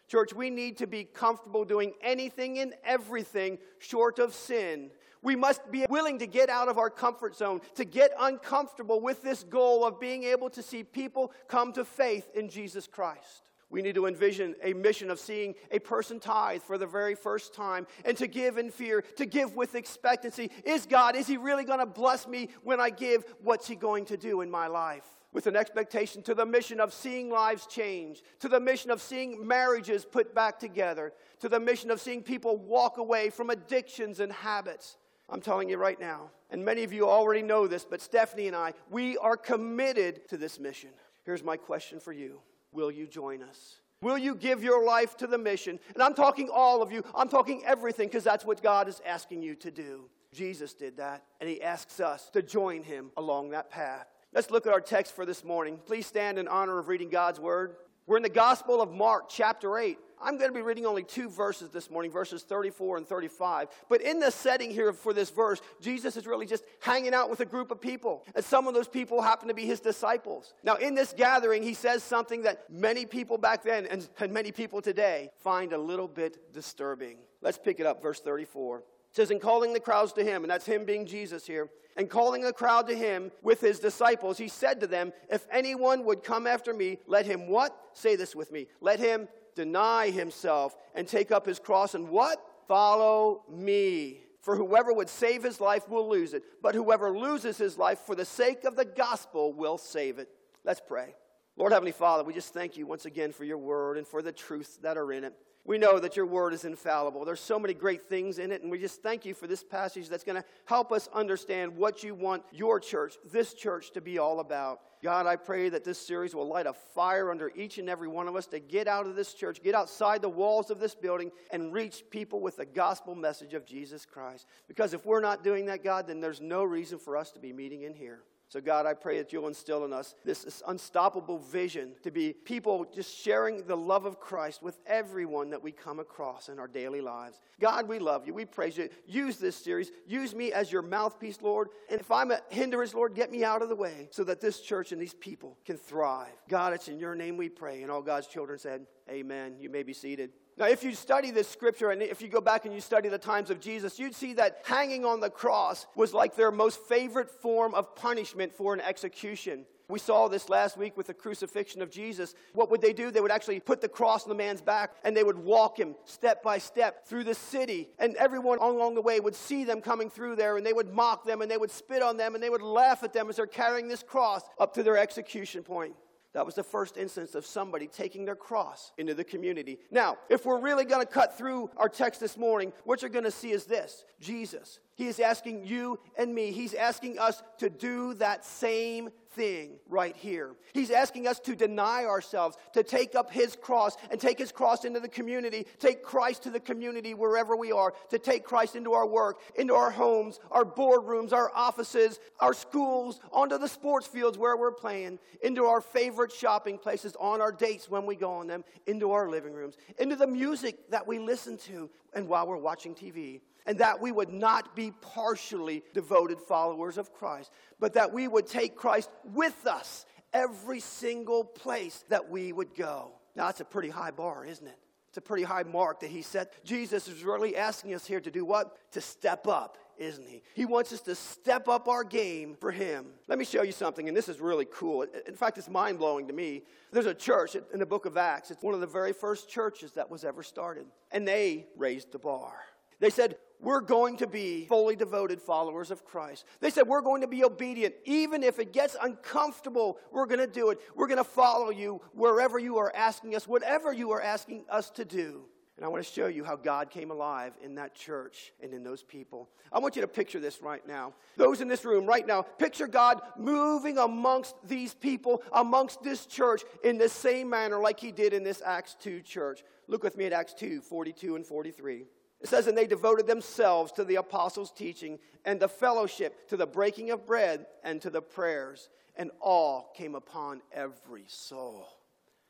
Church, 0.08 0.34
we 0.34 0.50
need 0.50 0.78
to 0.78 0.88
be 0.88 1.04
comfortable 1.04 1.66
doing 1.66 1.94
anything 2.02 2.60
and 2.60 2.74
everything 2.86 3.58
short 3.80 4.20
of 4.20 4.34
sin. 4.34 4.90
We 5.22 5.36
must 5.36 5.70
be 5.72 5.86
willing 5.90 6.20
to 6.20 6.28
get 6.28 6.50
out 6.50 6.70
of 6.70 6.78
our 6.78 6.90
comfort 6.90 7.36
zone, 7.36 7.62
to 7.76 7.84
get 7.84 8.12
uncomfortable 8.20 9.02
with 9.02 9.22
this 9.22 9.44
goal 9.44 9.84
of 9.84 10.00
being 10.00 10.24
able 10.24 10.50
to 10.52 10.62
see 10.62 10.84
people 10.84 11.34
come 11.48 11.74
to 11.74 11.84
faith 11.84 12.30
in 12.34 12.50
Jesus 12.50 12.88
Christ. 12.88 13.44
We 13.70 13.82
need 13.82 13.96
to 13.96 14.06
envision 14.06 14.56
a 14.64 14.72
mission 14.72 15.12
of 15.12 15.20
seeing 15.20 15.56
a 15.72 15.80
person 15.80 16.22
tithe 16.22 16.62
for 16.62 16.78
the 16.78 16.88
very 16.88 17.16
first 17.16 17.54
time 17.54 17.86
and 18.06 18.16
to 18.18 18.28
give 18.28 18.58
in 18.58 18.72
fear, 18.72 19.02
to 19.18 19.26
give 19.26 19.58
with 19.58 19.76
expectancy. 19.76 20.52
Is 20.64 20.86
God, 20.86 21.18
is 21.18 21.28
He 21.28 21.36
really 21.36 21.66
going 21.66 21.80
to 21.80 21.86
bless 21.86 22.28
me 22.28 22.50
when 22.64 22.80
I 22.80 22.90
give? 22.90 23.26
What's 23.44 23.68
He 23.68 23.76
going 23.76 24.06
to 24.06 24.16
do 24.16 24.40
in 24.40 24.50
my 24.50 24.68
life? 24.68 25.17
With 25.34 25.48
an 25.48 25.56
expectation 25.56 26.24
to 26.24 26.34
the 26.34 26.46
mission 26.46 26.80
of 26.80 26.94
seeing 26.94 27.30
lives 27.30 27.68
change, 27.68 28.24
to 28.40 28.48
the 28.48 28.60
mission 28.60 28.92
of 28.92 29.02
seeing 29.02 29.46
marriages 29.46 30.06
put 30.06 30.34
back 30.34 30.58
together, 30.60 31.14
to 31.42 31.50
the 31.50 31.60
mission 31.60 31.92
of 31.92 32.02
seeing 32.02 32.24
people 32.24 32.58
walk 32.58 32.98
away 32.98 33.30
from 33.30 33.50
addictions 33.50 34.20
and 34.20 34.32
habits. 34.32 34.98
I'm 35.30 35.42
telling 35.42 35.70
you 35.70 35.78
right 35.78 36.00
now, 36.00 36.32
and 36.50 36.64
many 36.64 36.84
of 36.84 36.94
you 36.94 37.08
already 37.08 37.42
know 37.42 37.68
this, 37.68 37.84
but 37.84 38.02
Stephanie 38.02 38.48
and 38.48 38.56
I, 38.56 38.74
we 38.90 39.18
are 39.18 39.36
committed 39.36 40.28
to 40.30 40.38
this 40.38 40.60
mission. 40.60 40.92
Here's 41.26 41.44
my 41.44 41.58
question 41.58 42.00
for 42.00 42.14
you 42.14 42.40
Will 42.72 42.90
you 42.90 43.06
join 43.06 43.44
us? 43.44 43.82
Will 44.02 44.18
you 44.18 44.36
give 44.36 44.64
your 44.64 44.86
life 44.86 45.18
to 45.18 45.28
the 45.28 45.38
mission? 45.38 45.80
And 45.94 46.04
I'm 46.04 46.14
talking 46.14 46.50
all 46.54 46.82
of 46.82 46.92
you, 46.92 47.04
I'm 47.16 47.30
talking 47.30 47.64
everything 47.66 48.08
because 48.08 48.24
that's 48.24 48.46
what 48.46 48.62
God 48.64 48.88
is 48.88 49.02
asking 49.06 49.42
you 49.42 49.56
to 49.56 49.72
do. 49.72 50.10
Jesus 50.34 50.74
did 50.74 50.98
that, 50.98 51.24
and 51.42 51.50
He 51.50 51.62
asks 51.62 52.00
us 52.00 52.30
to 52.32 52.42
join 52.42 52.84
Him 52.84 53.12
along 53.18 53.50
that 53.50 53.70
path. 53.70 54.08
Let's 54.34 54.52
look 54.52 54.68
at 54.68 54.74
our 54.74 54.82
text 54.82 55.16
for 55.16 55.26
this 55.26 55.44
morning. 55.44 55.80
Please 55.86 56.06
stand 56.06 56.38
in 56.38 56.48
honor 56.48 56.78
of 56.80 56.90
reading 56.90 57.10
God's 57.10 57.40
Word. 57.40 57.78
We're 58.06 58.18
in 58.18 58.24
the 58.24 58.30
Gospel 58.30 58.82
of 58.82 58.92
Mark, 58.92 59.30
chapter 59.30 59.78
8. 59.78 59.98
I'm 60.22 60.38
going 60.38 60.50
to 60.50 60.54
be 60.54 60.62
reading 60.62 60.86
only 60.86 61.04
two 61.04 61.30
verses 61.30 61.70
this 61.70 61.90
morning, 61.90 62.12
verses 62.12 62.44
34 62.44 62.98
and 62.98 63.08
35. 63.08 63.68
But 63.88 64.02
in 64.02 64.20
the 64.20 64.32
setting 64.32 64.72
here 64.72 64.92
for 64.92 65.14
this 65.14 65.30
verse, 65.30 65.62
Jesus 65.80 66.18
is 66.18 66.28
really 66.28 66.46
just 66.46 66.64
hanging 66.82 67.14
out 67.14 67.30
with 67.30 67.40
a 67.40 67.46
group 67.46 67.72
of 67.72 67.80
people. 67.80 68.26
And 68.36 68.44
some 68.44 68.68
of 68.68 68.74
those 68.74 68.88
people 68.88 69.22
happen 69.22 69.48
to 69.48 69.54
be 69.54 69.66
his 69.66 69.80
disciples. 69.80 70.54
Now, 70.64 70.76
in 70.76 70.94
this 70.94 71.14
gathering, 71.16 71.64
he 71.64 71.74
says 71.74 72.04
something 72.04 72.42
that 72.44 72.70
many 72.70 73.06
people 73.06 73.38
back 73.38 73.64
then 73.64 73.86
and, 73.86 74.08
and 74.20 74.34
many 74.34 74.52
people 74.52 74.82
today 74.82 75.30
find 75.40 75.72
a 75.72 75.78
little 75.78 76.08
bit 76.08 76.54
disturbing. 76.54 77.18
Let's 77.42 77.58
pick 77.58 77.80
it 77.80 77.86
up, 77.86 78.02
verse 78.02 78.20
34. 78.20 78.80
It 78.80 78.84
says, 79.12 79.32
In 79.32 79.40
calling 79.40 79.74
the 79.74 79.80
crowds 79.80 80.14
to 80.14 80.24
him, 80.24 80.44
and 80.44 80.52
that's 80.52 80.66
him 80.66 80.84
being 80.86 81.06
Jesus 81.06 81.46
here, 81.46 81.70
and 81.98 82.10
calling 82.10 82.44
the 82.44 82.54
crowd 82.54 82.88
to 82.88 82.96
him 82.96 83.32
with 83.42 83.60
his 83.60 83.80
disciples, 83.80 84.38
he 84.38 84.48
said 84.48 84.80
to 84.80 84.88
them, 84.88 85.12
If 85.30 85.46
anyone 85.52 86.06
would 86.06 86.24
come 86.24 86.48
after 86.48 86.74
me, 86.74 87.00
let 87.08 87.26
him 87.26 87.50
what? 87.50 87.76
Say 87.94 88.16
this 88.16 88.36
with 88.36 88.52
me. 88.52 88.68
Let 88.80 89.00
him 89.00 89.28
deny 89.58 90.12
himself, 90.12 90.78
and 90.94 91.08
take 91.08 91.32
up 91.32 91.46
his 91.46 91.60
cross 91.60 91.96
and 91.96 92.08
what? 92.10 92.40
Follow 92.68 93.44
me. 93.52 94.22
For 94.42 94.56
whoever 94.56 94.94
would 94.94 95.10
save 95.10 95.44
his 95.44 95.60
life 95.60 95.90
will 95.90 96.08
lose 96.08 96.34
it, 96.34 96.44
but 96.62 96.76
whoever 96.76 97.10
loses 97.10 97.58
his 97.58 97.78
life 97.78 98.00
for 98.06 98.16
the 98.16 98.24
sake 98.24 98.64
of 98.64 98.76
the 98.78 98.86
gospel 98.86 99.52
will 99.52 99.78
save 99.78 100.20
it. 100.20 100.30
Let's 100.64 100.80
pray. 100.80 101.16
Lord 101.58 101.74
Heavenly 101.74 101.92
Father, 101.92 102.24
we 102.24 102.34
just 102.34 102.54
thank 102.54 102.78
you 102.78 102.86
once 102.86 103.06
again 103.06 103.34
for 103.34 103.44
your 103.44 103.58
word 103.58 103.98
and 103.98 104.08
for 104.08 104.22
the 104.22 104.32
truths 104.32 104.78
that 104.84 104.96
are 104.96 105.12
in 105.12 105.24
it. 105.24 105.34
We 105.68 105.78
know 105.78 106.00
that 106.00 106.16
your 106.16 106.26
word 106.26 106.54
is 106.54 106.64
infallible. 106.64 107.26
There's 107.26 107.42
so 107.42 107.60
many 107.60 107.74
great 107.74 108.08
things 108.08 108.40
in 108.40 108.54
it, 108.54 108.62
and 108.62 108.72
we 108.72 108.80
just 108.80 109.04
thank 109.04 109.26
you 109.26 109.34
for 109.34 109.48
this 109.48 109.66
passage 109.66 110.08
that's 110.08 110.24
going 110.24 110.42
to 110.42 110.48
help 110.64 110.94
us 110.94 111.10
understand 111.14 111.76
what 111.76 112.06
you 112.06 112.16
want 112.16 112.44
your 112.54 112.80
church, 112.80 113.16
this 113.34 113.54
church, 113.54 113.92
to 113.92 114.00
be 114.00 114.18
all 114.18 114.40
about. 114.40 114.80
God, 115.04 115.26
I 115.26 115.36
pray 115.36 115.68
that 115.68 115.84
this 115.84 116.00
series 116.00 116.34
will 116.34 116.48
light 116.48 116.68
a 116.68 116.74
fire 116.74 117.30
under 117.32 117.52
each 117.54 117.80
and 117.80 117.90
every 117.90 118.08
one 118.08 118.30
of 118.30 118.36
us 118.38 118.48
to 118.48 118.60
get 118.60 118.88
out 118.88 119.08
of 119.08 119.18
this 119.18 119.34
church, 119.34 119.62
get 119.62 119.76
outside 119.76 120.22
the 120.22 120.30
walls 120.30 120.72
of 120.72 120.80
this 120.80 120.96
building, 120.96 121.32
and 121.52 121.74
reach 121.74 122.06
people 122.10 122.40
with 122.40 122.56
the 122.56 122.66
gospel 122.66 123.14
message 123.14 123.54
of 123.54 123.66
Jesus 123.66 124.06
Christ. 124.06 124.48
Because 124.70 124.94
if 124.94 125.06
we're 125.06 125.20
not 125.20 125.44
doing 125.44 125.66
that, 125.66 125.84
God, 125.84 126.08
then 126.08 126.22
there's 126.22 126.40
no 126.40 126.64
reason 126.64 126.98
for 126.98 127.18
us 127.18 127.32
to 127.32 127.40
be 127.40 127.52
meeting 127.52 127.82
in 127.82 127.94
here. 127.94 128.22
So, 128.50 128.62
God, 128.62 128.86
I 128.86 128.94
pray 128.94 129.18
that 129.18 129.34
you'll 129.34 129.48
instill 129.48 129.84
in 129.84 129.92
us 129.92 130.16
this, 130.24 130.44
this, 130.44 130.64
unstoppable 130.68 131.40
vision 131.40 131.92
to 132.04 132.12
be 132.12 132.32
people 132.32 132.86
just 132.94 133.14
sharing 133.18 133.64
the 133.68 133.76
love 133.76 134.06
of 134.06 134.22
Christ 134.22 134.64
with 134.64 134.80
everyone 134.86 135.50
that 135.50 135.62
we 135.62 135.74
come 135.74 136.00
across 136.00 136.48
in 136.48 136.58
our 136.58 136.68
daily 136.68 137.02
lives. 137.02 137.42
God, 137.60 137.90
we 137.90 138.00
love 138.00 138.26
you. 138.26 138.34
We 138.34 138.46
praise 138.46 138.78
you. 138.78 138.88
Use 139.06 139.38
this 139.38 139.58
series. 139.58 139.92
Use 140.06 140.34
me 140.34 140.54
as 140.54 140.72
your 140.72 140.82
mouthpiece, 140.82 141.42
Lord. 141.42 141.68
And 141.90 142.00
if 142.00 142.10
I'm 142.10 142.32
a 142.32 142.40
hindrance, 142.48 142.94
Lord, 142.94 143.16
get 143.16 143.32
me 143.32 143.44
out 143.44 143.62
of 143.62 143.68
the 143.68 143.76
way 143.76 144.08
so 144.12 144.24
that 144.24 144.40
this 144.40 144.62
church 144.62 144.94
and 144.94 145.02
these 145.02 145.14
people 145.14 145.58
can 145.66 145.76
thrive. 145.76 146.32
God, 146.48 146.72
it's 146.72 146.88
in 146.88 147.00
your 147.00 147.16
name 147.16 147.36
we 147.36 147.50
pray. 147.50 147.82
And 147.82 147.92
all 147.92 148.02
God's 148.02 148.28
children 148.28 148.60
said, 148.60 148.86
Amen. 149.10 149.56
You 149.60 149.70
may 149.70 149.84
be 149.84 149.94
seated. 149.94 150.32
Now, 150.58 150.66
if 150.66 150.84
you 150.84 150.96
study 150.96 151.30
this 151.30 151.48
scripture 151.48 151.92
and 151.92 152.02
if 152.02 152.20
you 152.20 152.28
go 152.30 152.42
back 152.42 152.66
and 152.66 152.74
you 152.74 152.82
study 152.82 153.10
the 153.10 153.20
times 153.20 153.52
of 153.52 153.60
Jesus, 153.60 154.00
you'd 154.00 154.16
see 154.16 154.34
that 154.34 154.62
hanging 154.66 155.06
on 155.06 155.20
the 155.20 155.30
cross 155.30 155.86
was 155.96 156.16
like 156.16 156.36
their 156.36 156.52
most 156.52 156.80
favorite 156.80 157.30
form 157.30 157.76
of 157.76 157.96
punishment 157.96 158.52
for 158.56 158.74
an 158.74 158.82
execution. 158.82 159.66
We 159.90 160.00
saw 160.00 160.28
this 160.28 160.50
last 160.50 160.76
week 160.76 160.98
with 160.98 161.08
the 161.08 161.14
crucifixion 161.14 161.82
of 161.82 161.92
Jesus. 161.92 162.34
What 162.54 162.72
would 162.72 162.82
they 162.82 162.92
do? 162.92 163.10
They 163.10 163.22
would 163.22 163.32
actually 163.32 163.60
put 163.60 163.82
the 163.82 163.88
cross 163.88 164.24
on 164.24 164.30
the 164.30 164.36
man's 164.36 164.60
back 164.60 164.96
and 165.04 165.16
they 165.16 165.24
would 165.24 165.38
walk 165.38 165.80
him 165.80 165.96
step 166.06 166.44
by 166.44 166.58
step 166.58 167.08
through 167.08 167.24
the 167.24 167.36
city. 167.36 167.90
And 168.00 168.16
everyone 168.16 168.58
along 168.58 168.96
the 168.96 169.02
way 169.02 169.20
would 169.20 169.36
see 169.36 169.64
them 169.64 169.80
coming 169.80 170.10
through 170.10 170.38
there 170.38 170.58
and 170.58 170.66
they 170.66 170.74
would 170.74 170.94
mock 170.94 171.24
them 171.24 171.42
and 171.42 171.50
they 171.50 171.58
would 171.58 171.72
spit 171.72 172.02
on 172.02 172.18
them 172.18 172.34
and 172.34 172.44
they 172.44 172.50
would 172.50 172.64
laugh 172.64 173.04
at 173.04 173.14
them 173.14 173.30
as 173.30 173.38
they're 173.38 173.46
carrying 173.46 173.88
this 173.88 174.04
cross 174.04 174.42
up 174.60 174.74
to 174.74 174.84
their 174.84 174.98
execution 174.98 175.64
point. 175.64 175.94
That 176.38 176.46
was 176.46 176.54
the 176.54 176.62
first 176.62 176.98
instance 176.98 177.34
of 177.34 177.48
somebody 177.48 177.88
taking 177.88 178.24
their 178.24 178.36
cross 178.36 178.92
into 179.00 179.16
the 179.16 179.24
community. 179.24 179.80
Now, 179.90 180.20
if 180.30 180.46
we're 180.46 180.60
really 180.60 180.86
going 180.86 181.04
to 181.04 181.12
cut 181.12 181.36
through 181.36 181.72
our 181.78 181.90
text 181.90 182.22
this 182.22 182.38
morning, 182.38 182.74
what 182.84 183.02
you're 183.02 183.10
going 183.10 183.26
to 183.26 183.32
see 183.32 183.50
is 183.50 183.66
this 183.66 184.06
Jesus. 184.22 184.80
He 184.98 185.06
is 185.06 185.20
asking 185.20 185.64
you 185.68 186.00
and 186.18 186.34
me, 186.34 186.52
He's 186.52 186.74
asking 186.74 187.20
us 187.20 187.44
to 187.60 187.70
do 187.70 188.16
that 188.16 188.44
same 188.44 189.12
thing 189.30 189.74
right 189.88 190.16
here. 190.16 190.56
He's 190.74 190.90
asking 190.90 191.28
us 191.28 191.40
to 191.42 191.56
deny 191.56 192.06
ourselves, 192.06 192.58
to 192.74 192.82
take 192.82 193.14
up 193.14 193.32
His 193.32 193.56
cross 193.56 193.96
and 194.10 194.20
take 194.20 194.40
His 194.40 194.52
cross 194.52 194.86
into 194.86 195.00
the 195.00 195.08
community, 195.08 195.68
take 195.78 196.02
Christ 196.02 196.42
to 196.44 196.50
the 196.50 196.60
community 196.60 197.14
wherever 197.14 197.56
we 197.56 197.72
are, 197.72 197.94
to 198.10 198.18
take 198.18 198.44
Christ 198.44 198.76
into 198.76 198.94
our 198.94 199.06
work, 199.06 199.40
into 199.56 199.76
our 199.76 199.92
homes, 199.92 200.40
our 200.50 200.66
boardrooms, 200.66 201.32
our 201.32 201.52
offices, 201.54 202.20
our 202.40 202.56
schools, 202.56 203.20
onto 203.32 203.60
the 203.60 203.68
sports 203.68 204.08
fields 204.08 204.36
where 204.36 204.58
we're 204.58 204.72
playing, 204.72 205.20
into 205.44 205.66
our 205.66 205.80
favorite 205.80 206.32
shopping 206.32 206.80
places, 206.80 207.16
on 207.20 207.40
our 207.40 207.52
dates 207.52 207.88
when 207.88 208.08
we 208.08 208.16
go 208.16 208.32
on 208.32 208.48
them, 208.48 208.64
into 208.88 209.12
our 209.12 209.30
living 209.30 209.54
rooms, 209.54 209.78
into 210.00 210.16
the 210.16 210.26
music 210.26 210.90
that 210.90 211.06
we 211.06 211.20
listen 211.20 211.56
to, 211.56 211.88
and 212.16 212.28
while 212.28 212.48
we're 212.48 212.58
watching 212.58 212.96
TV 212.96 213.42
and 213.68 213.78
that 213.80 214.02
we 214.02 214.12
would 214.12 214.32
not 214.32 214.76
be 214.76 214.92
partially 215.02 215.84
devoted 215.94 216.40
followers 216.40 216.98
of 216.98 217.14
Christ, 217.14 217.52
but 217.80 217.94
that 217.94 218.14
we 218.14 218.28
would 218.28 218.48
take 218.48 218.76
Christ 218.76 219.10
with 219.26 219.68
us 219.68 220.06
every 220.34 220.80
single 220.80 221.44
place 221.44 222.04
that 222.10 222.30
we 222.30 222.54
would 222.54 222.74
go. 222.74 223.12
Now, 223.36 223.46
that's 223.46 223.60
a 223.60 223.66
pretty 223.66 223.90
high 223.90 224.12
bar, 224.12 224.46
isn't 224.46 224.66
it? 224.66 224.80
It's 225.10 225.18
a 225.18 225.22
pretty 225.22 225.44
high 225.44 225.64
mark 225.64 226.00
that 226.00 226.10
he 226.10 226.22
set. 226.22 226.64
Jesus 226.64 227.08
is 227.08 227.24
really 227.24 227.56
asking 227.56 227.94
us 227.94 228.06
here 228.06 228.20
to 228.20 228.32
do 228.32 228.46
what? 228.46 228.92
To 228.94 229.02
step 229.02 229.48
up, 229.48 229.78
isn't 229.98 230.28
he? 230.28 230.44
He 230.54 230.66
wants 230.66 230.94
us 230.94 231.02
to 231.02 231.16
step 231.16 231.68
up 231.68 231.88
our 231.88 232.04
game 232.04 232.56
for 232.60 232.72
him. 232.72 233.08
Let 233.28 233.40
me 233.40 233.46
show 233.46 233.64
you 233.64 233.72
something, 233.72 234.08
and 234.08 234.16
this 234.16 234.30
is 234.30 234.40
really 234.40 234.68
cool. 234.72 235.06
In 235.28 235.36
fact, 235.36 235.58
it's 235.58 235.70
mind 235.70 235.98
blowing 235.98 236.28
to 236.28 236.34
me. 236.34 236.64
There's 236.92 237.06
a 237.06 237.14
church 237.14 237.56
in 237.56 237.80
the 237.80 237.86
book 237.86 238.06
of 238.06 238.16
Acts, 238.16 238.52
it's 238.52 238.64
one 238.64 238.74
of 238.74 238.80
the 238.80 238.88
very 238.88 239.14
first 239.14 239.50
churches 239.50 239.92
that 239.94 240.10
was 240.10 240.24
ever 240.24 240.44
started, 240.44 240.86
and 241.12 241.28
they 241.28 241.68
raised 241.76 242.12
the 242.12 242.20
bar. 242.20 242.54
They 243.00 243.10
said, 243.10 243.38
We're 243.60 243.82
going 243.82 244.18
to 244.18 244.28
be 244.28 244.66
fully 244.66 244.96
devoted 244.96 245.42
followers 245.42 245.90
of 245.90 246.06
Christ. 246.06 246.46
They 246.60 246.70
said, 246.70 246.88
We're 246.88 247.02
going 247.02 247.22
to 247.22 247.28
be 247.28 247.44
obedient. 247.44 247.96
Even 248.06 248.44
if 248.44 248.60
it 248.60 248.72
gets 248.72 248.96
uncomfortable, 249.02 249.98
we're 250.12 250.28
going 250.28 250.40
to 250.40 250.48
do 250.48 250.70
it. 250.70 250.80
We're 250.96 251.08
going 251.08 251.18
to 251.18 251.24
follow 251.24 251.70
you 251.70 252.02
wherever 252.14 252.60
you 252.60 252.78
are 252.78 252.94
asking 252.96 253.36
us, 253.36 253.48
whatever 253.48 253.92
you 253.92 254.12
are 254.12 254.22
asking 254.22 254.66
us 254.70 254.90
to 254.92 255.06
do. 255.06 255.46
And 255.78 255.86
I 255.86 255.90
want 255.90 256.04
to 256.04 256.12
show 256.12 256.26
you 256.26 256.44
how 256.44 256.56
God 256.56 256.90
came 256.90 257.12
alive 257.12 257.54
in 257.64 257.76
that 257.76 257.94
church 257.94 258.52
and 258.64 258.74
in 258.74 258.84
those 258.84 259.04
people. 259.04 259.48
I 259.72 259.78
want 259.78 259.96
you 259.96 260.02
to 260.02 260.08
picture 260.08 260.40
this 260.40 260.60
right 260.62 260.86
now. 260.88 261.14
Those 261.36 261.62
in 261.62 261.68
this 261.68 261.86
room 261.86 262.08
right 262.08 262.26
now, 262.26 262.42
picture 262.42 262.88
God 262.88 263.22
moving 263.38 264.00
amongst 264.00 264.56
these 264.64 264.96
people, 264.96 265.44
amongst 265.52 266.02
this 266.02 266.26
church, 266.26 266.64
in 266.84 266.98
the 266.98 267.08
same 267.08 267.52
manner 267.52 267.80
like 267.80 268.00
he 268.00 268.12
did 268.12 268.34
in 268.34 268.44
this 268.44 268.62
Acts 268.66 268.96
2 269.02 269.22
church. 269.22 269.64
Look 269.88 270.04
with 270.04 270.18
me 270.18 270.26
at 270.26 270.34
Acts 270.34 270.56
2 270.56 270.82
42 270.82 271.36
and 271.36 271.46
43. 271.46 272.06
It 272.48 272.52
says, 272.52 272.68
And 272.68 272.78
they 272.78 272.88
devoted 272.88 273.28
themselves 273.28 273.92
to 273.94 274.06
the 274.06 274.16
apostles' 274.16 274.72
teaching 274.72 275.20
and 275.44 275.60
the 275.60 275.68
fellowship, 275.68 276.48
to 276.48 276.56
the 276.56 276.66
breaking 276.66 277.12
of 277.12 277.26
bread 277.26 277.66
and 277.84 278.02
to 278.02 278.10
the 278.10 278.22
prayers, 278.22 278.88
and 279.18 279.32
awe 279.42 279.84
came 279.94 280.16
upon 280.16 280.62
every 280.72 281.26
soul. 281.28 281.90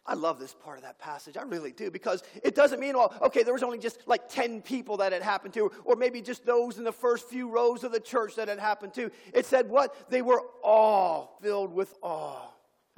I 0.06 0.14
love 0.14 0.38
this 0.40 0.54
part 0.54 0.78
of 0.78 0.84
that 0.84 1.00
passage. 1.00 1.36
I 1.36 1.42
really 1.42 1.72
do 1.72 1.90
because 1.90 2.22
it 2.44 2.54
doesn't 2.54 2.80
mean, 2.80 2.96
well, 2.96 3.12
okay, 3.24 3.42
there 3.42 3.54
was 3.56 3.64
only 3.64 3.80
just 3.80 3.98
like 4.06 4.30
10 4.30 4.62
people 4.62 4.98
that 4.98 5.14
it 5.14 5.24
happened 5.24 5.56
to, 5.56 5.72
or 5.84 5.96
maybe 5.96 6.22
just 6.22 6.46
those 6.46 6.78
in 6.78 6.84
the 6.84 6.92
first 6.92 7.28
few 7.28 7.50
rows 7.50 7.84
of 7.84 7.92
the 7.92 8.00
church 8.00 8.36
that 8.36 8.50
it 8.50 8.60
happened 8.60 8.94
to. 8.94 9.10
It 9.34 9.48
said 9.48 9.68
what? 9.68 10.12
They 10.12 10.22
were 10.22 10.44
all 10.64 11.40
filled 11.42 11.74
with 11.74 11.92
awe 12.04 12.52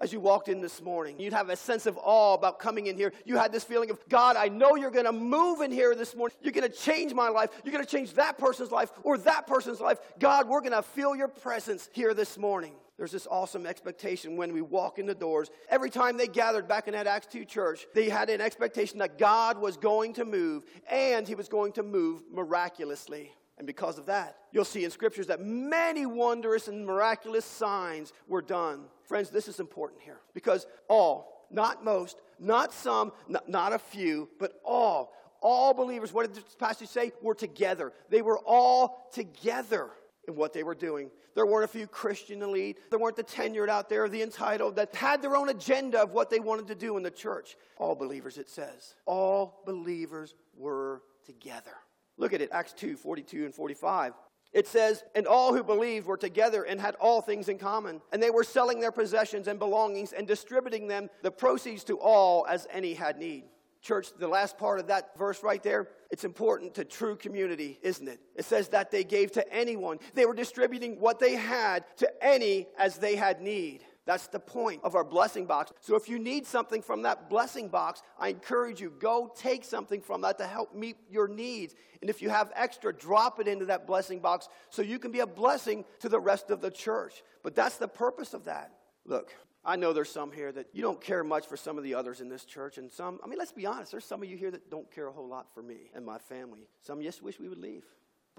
as 0.09 0.13
you 0.13 0.19
walked 0.19 0.49
in 0.49 0.59
this 0.59 0.81
morning. 0.81 1.19
You'd 1.19 1.33
have 1.33 1.49
a 1.49 1.55
sense 1.55 1.85
of 1.85 1.95
awe 2.01 2.33
about 2.33 2.57
coming 2.57 2.87
in 2.87 2.97
here. 2.97 3.13
You 3.25 3.37
had 3.37 3.51
this 3.51 3.63
feeling 3.63 3.91
of, 3.91 3.99
God, 4.09 4.37
I 4.37 4.47
know 4.47 4.75
you're 4.75 4.89
going 4.89 5.05
to 5.05 5.11
move 5.11 5.61
in 5.61 5.71
here 5.71 5.93
this 5.93 6.15
morning. 6.15 6.35
You're 6.41 6.51
going 6.51 6.67
to 6.67 6.75
change 6.75 7.13
my 7.13 7.29
life. 7.29 7.51
You're 7.63 7.73
going 7.73 7.85
to 7.85 7.91
change 7.91 8.13
that 8.13 8.39
person's 8.39 8.71
life 8.71 8.89
or 9.03 9.19
that 9.19 9.45
person's 9.45 9.79
life. 9.79 9.99
God, 10.17 10.47
we're 10.47 10.61
going 10.61 10.71
to 10.71 10.81
feel 10.81 11.15
your 11.15 11.27
presence 11.27 11.89
here 11.93 12.15
this 12.15 12.39
morning. 12.39 12.73
There's 12.97 13.11
this 13.11 13.27
awesome 13.29 13.67
expectation 13.67 14.35
when 14.35 14.51
we 14.51 14.63
walk 14.63 14.97
in 14.97 15.05
the 15.05 15.13
doors. 15.13 15.51
Every 15.69 15.91
time 15.91 16.17
they 16.17 16.27
gathered 16.27 16.67
back 16.67 16.87
in 16.87 16.93
that 16.93 17.05
Acts 17.05 17.27
2 17.27 17.45
church, 17.45 17.85
they 17.93 18.09
had 18.09 18.31
an 18.31 18.41
expectation 18.41 18.97
that 18.97 19.19
God 19.19 19.59
was 19.59 19.77
going 19.77 20.15
to 20.15 20.25
move 20.25 20.65
and 20.89 21.27
he 21.27 21.35
was 21.35 21.47
going 21.47 21.73
to 21.73 21.83
move 21.83 22.23
miraculously. 22.33 23.31
And 23.59 23.67
because 23.67 23.97
of 23.97 24.05
that, 24.05 24.37
you'll 24.53 24.65
see 24.65 24.85
in 24.85 24.89
scriptures 24.89 25.27
that 25.27 25.41
many 25.41 26.05
wondrous 26.05 26.69
and 26.69 26.85
miraculous 26.85 27.43
signs 27.43 28.13
were 28.27 28.41
done. 28.41 28.85
Friends, 29.03 29.29
this 29.29 29.49
is 29.49 29.59
important 29.59 30.01
here 30.01 30.21
because 30.33 30.65
all, 30.87 31.45
not 31.51 31.83
most, 31.83 32.21
not 32.39 32.73
some, 32.73 33.11
not, 33.47 33.73
a 33.73 33.79
few, 33.79 34.29
but 34.39 34.53
all, 34.63 35.13
all 35.41 35.73
believers, 35.73 36.13
what 36.13 36.25
did 36.25 36.41
this 36.41 36.55
passage 36.55 36.87
say? 36.87 37.11
Were 37.21 37.35
together. 37.35 37.91
They 38.09 38.21
were 38.21 38.39
all 38.39 39.09
together 39.11 39.89
in 40.25 40.35
what 40.35 40.53
they 40.53 40.63
were 40.63 40.75
doing. 40.75 41.11
There 41.35 41.45
weren't 41.45 41.65
a 41.65 41.67
few 41.67 41.85
Christian 41.85 42.41
elite. 42.41 42.79
There 42.89 42.99
weren't 42.99 43.17
the 43.17 43.23
tenured 43.25 43.67
out 43.67 43.89
there, 43.89 44.07
the 44.07 44.21
entitled, 44.21 44.77
that 44.77 44.95
had 44.95 45.21
their 45.21 45.35
own 45.35 45.49
agenda 45.49 46.01
of 46.01 46.13
what 46.13 46.29
they 46.29 46.39
wanted 46.39 46.67
to 46.67 46.75
do 46.75 46.95
in 46.95 47.03
the 47.03 47.11
church. 47.11 47.57
All 47.77 47.93
believers, 47.93 48.37
it 48.37 48.49
says. 48.49 48.95
All 49.05 49.61
believers 49.65 50.35
were 50.55 51.01
together. 51.25 51.75
Look 52.19 52.33
at 52.33 52.41
it, 52.41 52.49
Acts 52.51 52.73
2 52.73 52.97
42 52.97 53.45
and 53.45 53.55
45. 53.55 54.13
It 54.51 54.67
says, 54.67 55.03
And 55.15 55.25
all 55.25 55.53
who 55.53 55.63
believed 55.63 56.05
were 56.05 56.17
together 56.17 56.63
and 56.63 56.79
had 56.79 56.95
all 56.95 57.21
things 57.21 57.49
in 57.49 57.57
common. 57.57 58.01
And 58.11 58.21
they 58.21 58.29
were 58.29 58.43
selling 58.43 58.79
their 58.79 58.91
possessions 58.91 59.47
and 59.47 59.57
belongings 59.57 60.11
and 60.11 60.27
distributing 60.27 60.87
them, 60.87 61.09
the 61.23 61.31
proceeds 61.31 61.83
to 61.85 61.99
all 61.99 62.45
as 62.47 62.67
any 62.71 62.93
had 62.93 63.17
need. 63.17 63.45
Church, 63.81 64.09
the 64.19 64.27
last 64.27 64.57
part 64.57 64.79
of 64.79 64.87
that 64.87 65.17
verse 65.17 65.41
right 65.41 65.63
there, 65.63 65.87
it's 66.11 66.25
important 66.25 66.73
to 66.75 66.83
true 66.83 67.15
community, 67.15 67.79
isn't 67.81 68.09
it? 68.09 68.19
It 68.35 68.43
says 68.43 68.67
that 68.69 68.91
they 68.91 69.05
gave 69.05 69.31
to 69.33 69.53
anyone. 69.53 69.99
They 70.15 70.25
were 70.25 70.33
distributing 70.33 70.99
what 70.99 71.19
they 71.19 71.35
had 71.35 71.85
to 71.97 72.11
any 72.21 72.67
as 72.77 72.97
they 72.97 73.15
had 73.15 73.41
need. 73.41 73.85
That's 74.09 74.25
the 74.25 74.39
point 74.39 74.81
of 74.83 74.95
our 74.95 75.03
blessing 75.03 75.45
box. 75.45 75.71
So 75.81 75.95
if 75.95 76.09
you 76.09 76.17
need 76.17 76.47
something 76.47 76.81
from 76.81 77.03
that 77.03 77.29
blessing 77.29 77.67
box, 77.67 78.01
I 78.17 78.29
encourage 78.29 78.81
you 78.81 78.89
go 78.89 79.31
take 79.37 79.63
something 79.63 80.01
from 80.01 80.21
that 80.21 80.39
to 80.39 80.47
help 80.47 80.73
meet 80.73 80.97
your 81.11 81.27
needs. 81.27 81.75
And 82.01 82.09
if 82.09 82.19
you 82.19 82.31
have 82.31 82.51
extra, 82.55 82.91
drop 82.91 83.39
it 83.39 83.47
into 83.47 83.65
that 83.65 83.85
blessing 83.85 84.19
box 84.19 84.49
so 84.71 84.81
you 84.81 84.97
can 84.97 85.11
be 85.11 85.19
a 85.19 85.27
blessing 85.27 85.85
to 85.99 86.09
the 86.09 86.19
rest 86.19 86.49
of 86.49 86.59
the 86.59 86.71
church. 86.71 87.21
But 87.43 87.53
that's 87.53 87.77
the 87.77 87.87
purpose 87.87 88.33
of 88.33 88.45
that. 88.45 88.71
Look, 89.05 89.31
I 89.63 89.75
know 89.75 89.93
there's 89.93 90.09
some 90.09 90.31
here 90.31 90.51
that 90.53 90.69
you 90.73 90.81
don't 90.81 90.99
care 90.99 91.23
much 91.23 91.45
for 91.45 91.55
some 91.55 91.77
of 91.77 91.83
the 91.83 91.93
others 91.93 92.19
in 92.19 92.29
this 92.29 92.45
church, 92.45 92.79
and 92.79 92.91
some, 92.91 93.19
I 93.23 93.27
mean, 93.27 93.37
let's 93.37 93.51
be 93.51 93.67
honest, 93.67 93.91
there's 93.91 94.05
some 94.05 94.23
of 94.23 94.27
you 94.27 94.37
here 94.37 94.49
that 94.49 94.71
don't 94.71 94.89
care 94.91 95.05
a 95.05 95.11
whole 95.11 95.27
lot 95.27 95.53
for 95.53 95.61
me 95.61 95.91
and 95.93 96.03
my 96.03 96.17
family. 96.17 96.67
Some 96.81 97.03
just 97.03 97.21
wish 97.21 97.39
we 97.39 97.47
would 97.47 97.59
leave. 97.59 97.85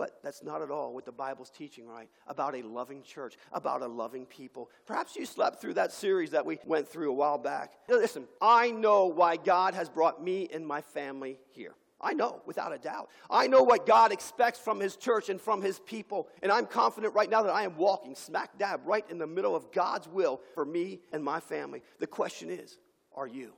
But 0.00 0.18
that's 0.22 0.42
not 0.42 0.62
at 0.62 0.70
all 0.70 0.94
what 0.94 1.04
the 1.04 1.12
Bible's 1.12 1.50
teaching, 1.50 1.86
right? 1.86 2.08
About 2.26 2.54
a 2.54 2.62
loving 2.62 3.02
church, 3.02 3.36
about 3.52 3.82
a 3.82 3.86
loving 3.86 4.24
people. 4.24 4.70
Perhaps 4.86 5.14
you 5.14 5.26
slept 5.26 5.60
through 5.60 5.74
that 5.74 5.92
series 5.92 6.30
that 6.30 6.46
we 6.46 6.58
went 6.64 6.88
through 6.88 7.10
a 7.10 7.14
while 7.14 7.36
back. 7.36 7.74
Now, 7.86 7.96
listen, 7.96 8.26
I 8.40 8.70
know 8.70 9.08
why 9.08 9.36
God 9.36 9.74
has 9.74 9.90
brought 9.90 10.24
me 10.24 10.48
and 10.54 10.66
my 10.66 10.80
family 10.80 11.36
here. 11.50 11.74
I 12.00 12.14
know, 12.14 12.40
without 12.46 12.72
a 12.72 12.78
doubt. 12.78 13.10
I 13.28 13.46
know 13.46 13.62
what 13.62 13.84
God 13.84 14.10
expects 14.10 14.58
from 14.58 14.80
His 14.80 14.96
church 14.96 15.28
and 15.28 15.38
from 15.38 15.60
His 15.60 15.78
people. 15.80 16.28
And 16.42 16.50
I'm 16.50 16.64
confident 16.64 17.14
right 17.14 17.28
now 17.28 17.42
that 17.42 17.52
I 17.52 17.64
am 17.64 17.76
walking 17.76 18.14
smack 18.14 18.56
dab 18.56 18.80
right 18.86 19.04
in 19.10 19.18
the 19.18 19.26
middle 19.26 19.54
of 19.54 19.70
God's 19.70 20.08
will 20.08 20.40
for 20.54 20.64
me 20.64 21.00
and 21.12 21.22
my 21.22 21.40
family. 21.40 21.82
The 21.98 22.06
question 22.06 22.48
is 22.48 22.78
are 23.14 23.26
you? 23.26 23.52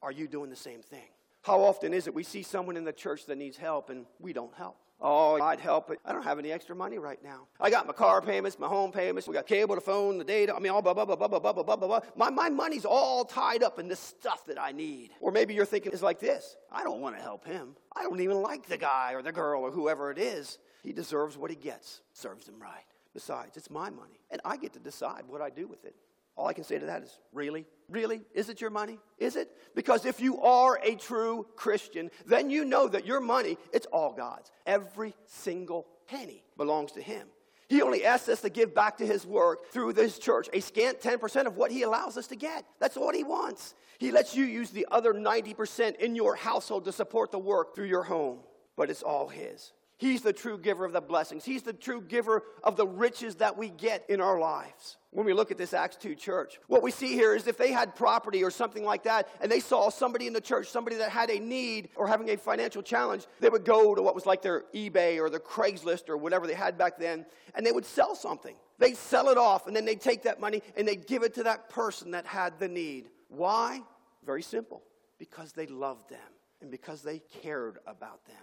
Are 0.00 0.12
you 0.12 0.28
doing 0.28 0.48
the 0.48 0.54
same 0.54 0.80
thing? 0.80 1.08
How 1.42 1.60
often 1.60 1.92
is 1.92 2.06
it 2.06 2.14
we 2.14 2.22
see 2.22 2.44
someone 2.44 2.76
in 2.76 2.84
the 2.84 2.92
church 2.92 3.26
that 3.26 3.36
needs 3.36 3.56
help 3.56 3.90
and 3.90 4.06
we 4.20 4.32
don't 4.32 4.54
help? 4.54 4.76
Oh, 5.00 5.40
I'd 5.40 5.60
help, 5.60 5.86
but 5.86 5.98
I 6.04 6.12
don't 6.12 6.24
have 6.24 6.40
any 6.40 6.50
extra 6.50 6.74
money 6.74 6.98
right 6.98 7.22
now. 7.22 7.46
I 7.60 7.70
got 7.70 7.86
my 7.86 7.92
car 7.92 8.20
payments, 8.20 8.58
my 8.58 8.66
home 8.66 8.90
payments, 8.90 9.28
we 9.28 9.34
got 9.34 9.46
cable, 9.46 9.76
the 9.76 9.80
phone, 9.80 10.18
the 10.18 10.24
data. 10.24 10.54
I 10.54 10.58
mean, 10.58 10.72
all 10.72 10.82
blah, 10.82 10.92
blah, 10.92 11.04
blah, 11.04 11.14
blah, 11.14 11.28
blah, 11.28 11.38
blah, 11.38 11.52
blah, 11.52 11.76
blah, 11.76 11.76
blah. 11.76 12.00
My, 12.16 12.30
my 12.30 12.48
money's 12.48 12.84
all 12.84 13.24
tied 13.24 13.62
up 13.62 13.78
in 13.78 13.86
this 13.86 14.00
stuff 14.00 14.44
that 14.46 14.60
I 14.60 14.72
need. 14.72 15.10
Or 15.20 15.30
maybe 15.30 15.54
you're 15.54 15.66
thinking 15.66 15.92
it's 15.92 16.02
like 16.02 16.18
this 16.18 16.56
I 16.72 16.82
don't 16.82 17.00
want 17.00 17.16
to 17.16 17.22
help 17.22 17.46
him. 17.46 17.76
I 17.94 18.02
don't 18.02 18.20
even 18.20 18.42
like 18.42 18.66
the 18.66 18.76
guy 18.76 19.12
or 19.12 19.22
the 19.22 19.32
girl 19.32 19.62
or 19.62 19.70
whoever 19.70 20.10
it 20.10 20.18
is. 20.18 20.58
He 20.82 20.92
deserves 20.92 21.36
what 21.36 21.50
he 21.50 21.56
gets, 21.56 22.00
serves 22.12 22.48
him 22.48 22.60
right. 22.60 22.84
Besides, 23.14 23.56
it's 23.56 23.70
my 23.70 23.90
money, 23.90 24.20
and 24.30 24.40
I 24.44 24.56
get 24.56 24.74
to 24.74 24.78
decide 24.78 25.22
what 25.26 25.40
I 25.40 25.50
do 25.50 25.66
with 25.66 25.84
it. 25.84 25.94
All 26.38 26.46
I 26.46 26.52
can 26.52 26.62
say 26.62 26.78
to 26.78 26.86
that 26.86 27.02
is, 27.02 27.18
really? 27.32 27.66
Really? 27.88 28.20
Is 28.32 28.48
it 28.48 28.60
your 28.60 28.70
money? 28.70 29.00
Is 29.18 29.34
it? 29.34 29.50
Because 29.74 30.06
if 30.06 30.20
you 30.20 30.40
are 30.40 30.78
a 30.84 30.94
true 30.94 31.48
Christian, 31.56 32.12
then 32.26 32.48
you 32.48 32.64
know 32.64 32.86
that 32.86 33.04
your 33.04 33.20
money, 33.20 33.58
it's 33.72 33.86
all 33.86 34.12
God's. 34.12 34.52
Every 34.64 35.16
single 35.26 35.88
penny 36.06 36.44
belongs 36.56 36.92
to 36.92 37.02
Him. 37.02 37.26
He 37.68 37.82
only 37.82 38.04
asks 38.04 38.28
us 38.28 38.40
to 38.42 38.50
give 38.50 38.72
back 38.72 38.98
to 38.98 39.06
His 39.06 39.26
work 39.26 39.72
through 39.72 39.94
this 39.94 40.16
church, 40.16 40.48
a 40.52 40.60
scant 40.60 41.00
10% 41.00 41.46
of 41.46 41.56
what 41.56 41.72
He 41.72 41.82
allows 41.82 42.16
us 42.16 42.28
to 42.28 42.36
get. 42.36 42.64
That's 42.78 42.94
what 42.94 43.16
He 43.16 43.24
wants. 43.24 43.74
He 43.98 44.12
lets 44.12 44.36
you 44.36 44.44
use 44.44 44.70
the 44.70 44.86
other 44.92 45.12
90% 45.12 45.96
in 45.96 46.14
your 46.14 46.36
household 46.36 46.84
to 46.84 46.92
support 46.92 47.32
the 47.32 47.38
work 47.40 47.74
through 47.74 47.86
your 47.86 48.04
home, 48.04 48.38
but 48.76 48.90
it's 48.90 49.02
all 49.02 49.26
His. 49.26 49.72
He's 49.98 50.22
the 50.22 50.32
true 50.32 50.58
giver 50.58 50.84
of 50.84 50.92
the 50.92 51.00
blessings. 51.00 51.44
He's 51.44 51.64
the 51.64 51.72
true 51.72 52.00
giver 52.00 52.44
of 52.62 52.76
the 52.76 52.86
riches 52.86 53.34
that 53.36 53.58
we 53.58 53.68
get 53.68 54.08
in 54.08 54.20
our 54.20 54.38
lives. 54.38 54.96
When 55.10 55.26
we 55.26 55.32
look 55.32 55.50
at 55.50 55.58
this 55.58 55.74
Acts 55.74 55.96
2 55.96 56.14
church, 56.14 56.60
what 56.68 56.84
we 56.84 56.92
see 56.92 57.14
here 57.14 57.34
is 57.34 57.48
if 57.48 57.58
they 57.58 57.72
had 57.72 57.96
property 57.96 58.44
or 58.44 58.50
something 58.52 58.84
like 58.84 59.02
that, 59.04 59.28
and 59.40 59.50
they 59.50 59.58
saw 59.58 59.90
somebody 59.90 60.28
in 60.28 60.32
the 60.32 60.40
church, 60.40 60.68
somebody 60.68 60.96
that 60.96 61.10
had 61.10 61.30
a 61.30 61.40
need 61.40 61.88
or 61.96 62.06
having 62.06 62.30
a 62.30 62.36
financial 62.36 62.80
challenge, 62.80 63.26
they 63.40 63.48
would 63.48 63.64
go 63.64 63.96
to 63.96 64.00
what 64.00 64.14
was 64.14 64.24
like 64.24 64.40
their 64.40 64.66
eBay 64.72 65.18
or 65.18 65.30
their 65.30 65.40
Craigslist 65.40 66.08
or 66.08 66.16
whatever 66.16 66.46
they 66.46 66.54
had 66.54 66.78
back 66.78 66.96
then, 66.96 67.26
and 67.56 67.66
they 67.66 67.72
would 67.72 67.86
sell 67.86 68.14
something. 68.14 68.54
They'd 68.78 68.96
sell 68.96 69.30
it 69.30 69.38
off, 69.38 69.66
and 69.66 69.74
then 69.74 69.84
they'd 69.84 70.00
take 70.00 70.22
that 70.22 70.38
money 70.38 70.62
and 70.76 70.86
they'd 70.86 71.08
give 71.08 71.24
it 71.24 71.34
to 71.34 71.42
that 71.42 71.70
person 71.70 72.12
that 72.12 72.24
had 72.24 72.60
the 72.60 72.68
need. 72.68 73.08
Why? 73.28 73.82
Very 74.24 74.42
simple 74.42 74.84
because 75.18 75.54
they 75.54 75.66
loved 75.66 76.08
them 76.08 76.20
and 76.60 76.70
because 76.70 77.02
they 77.02 77.18
cared 77.42 77.78
about 77.84 78.24
them 78.26 78.36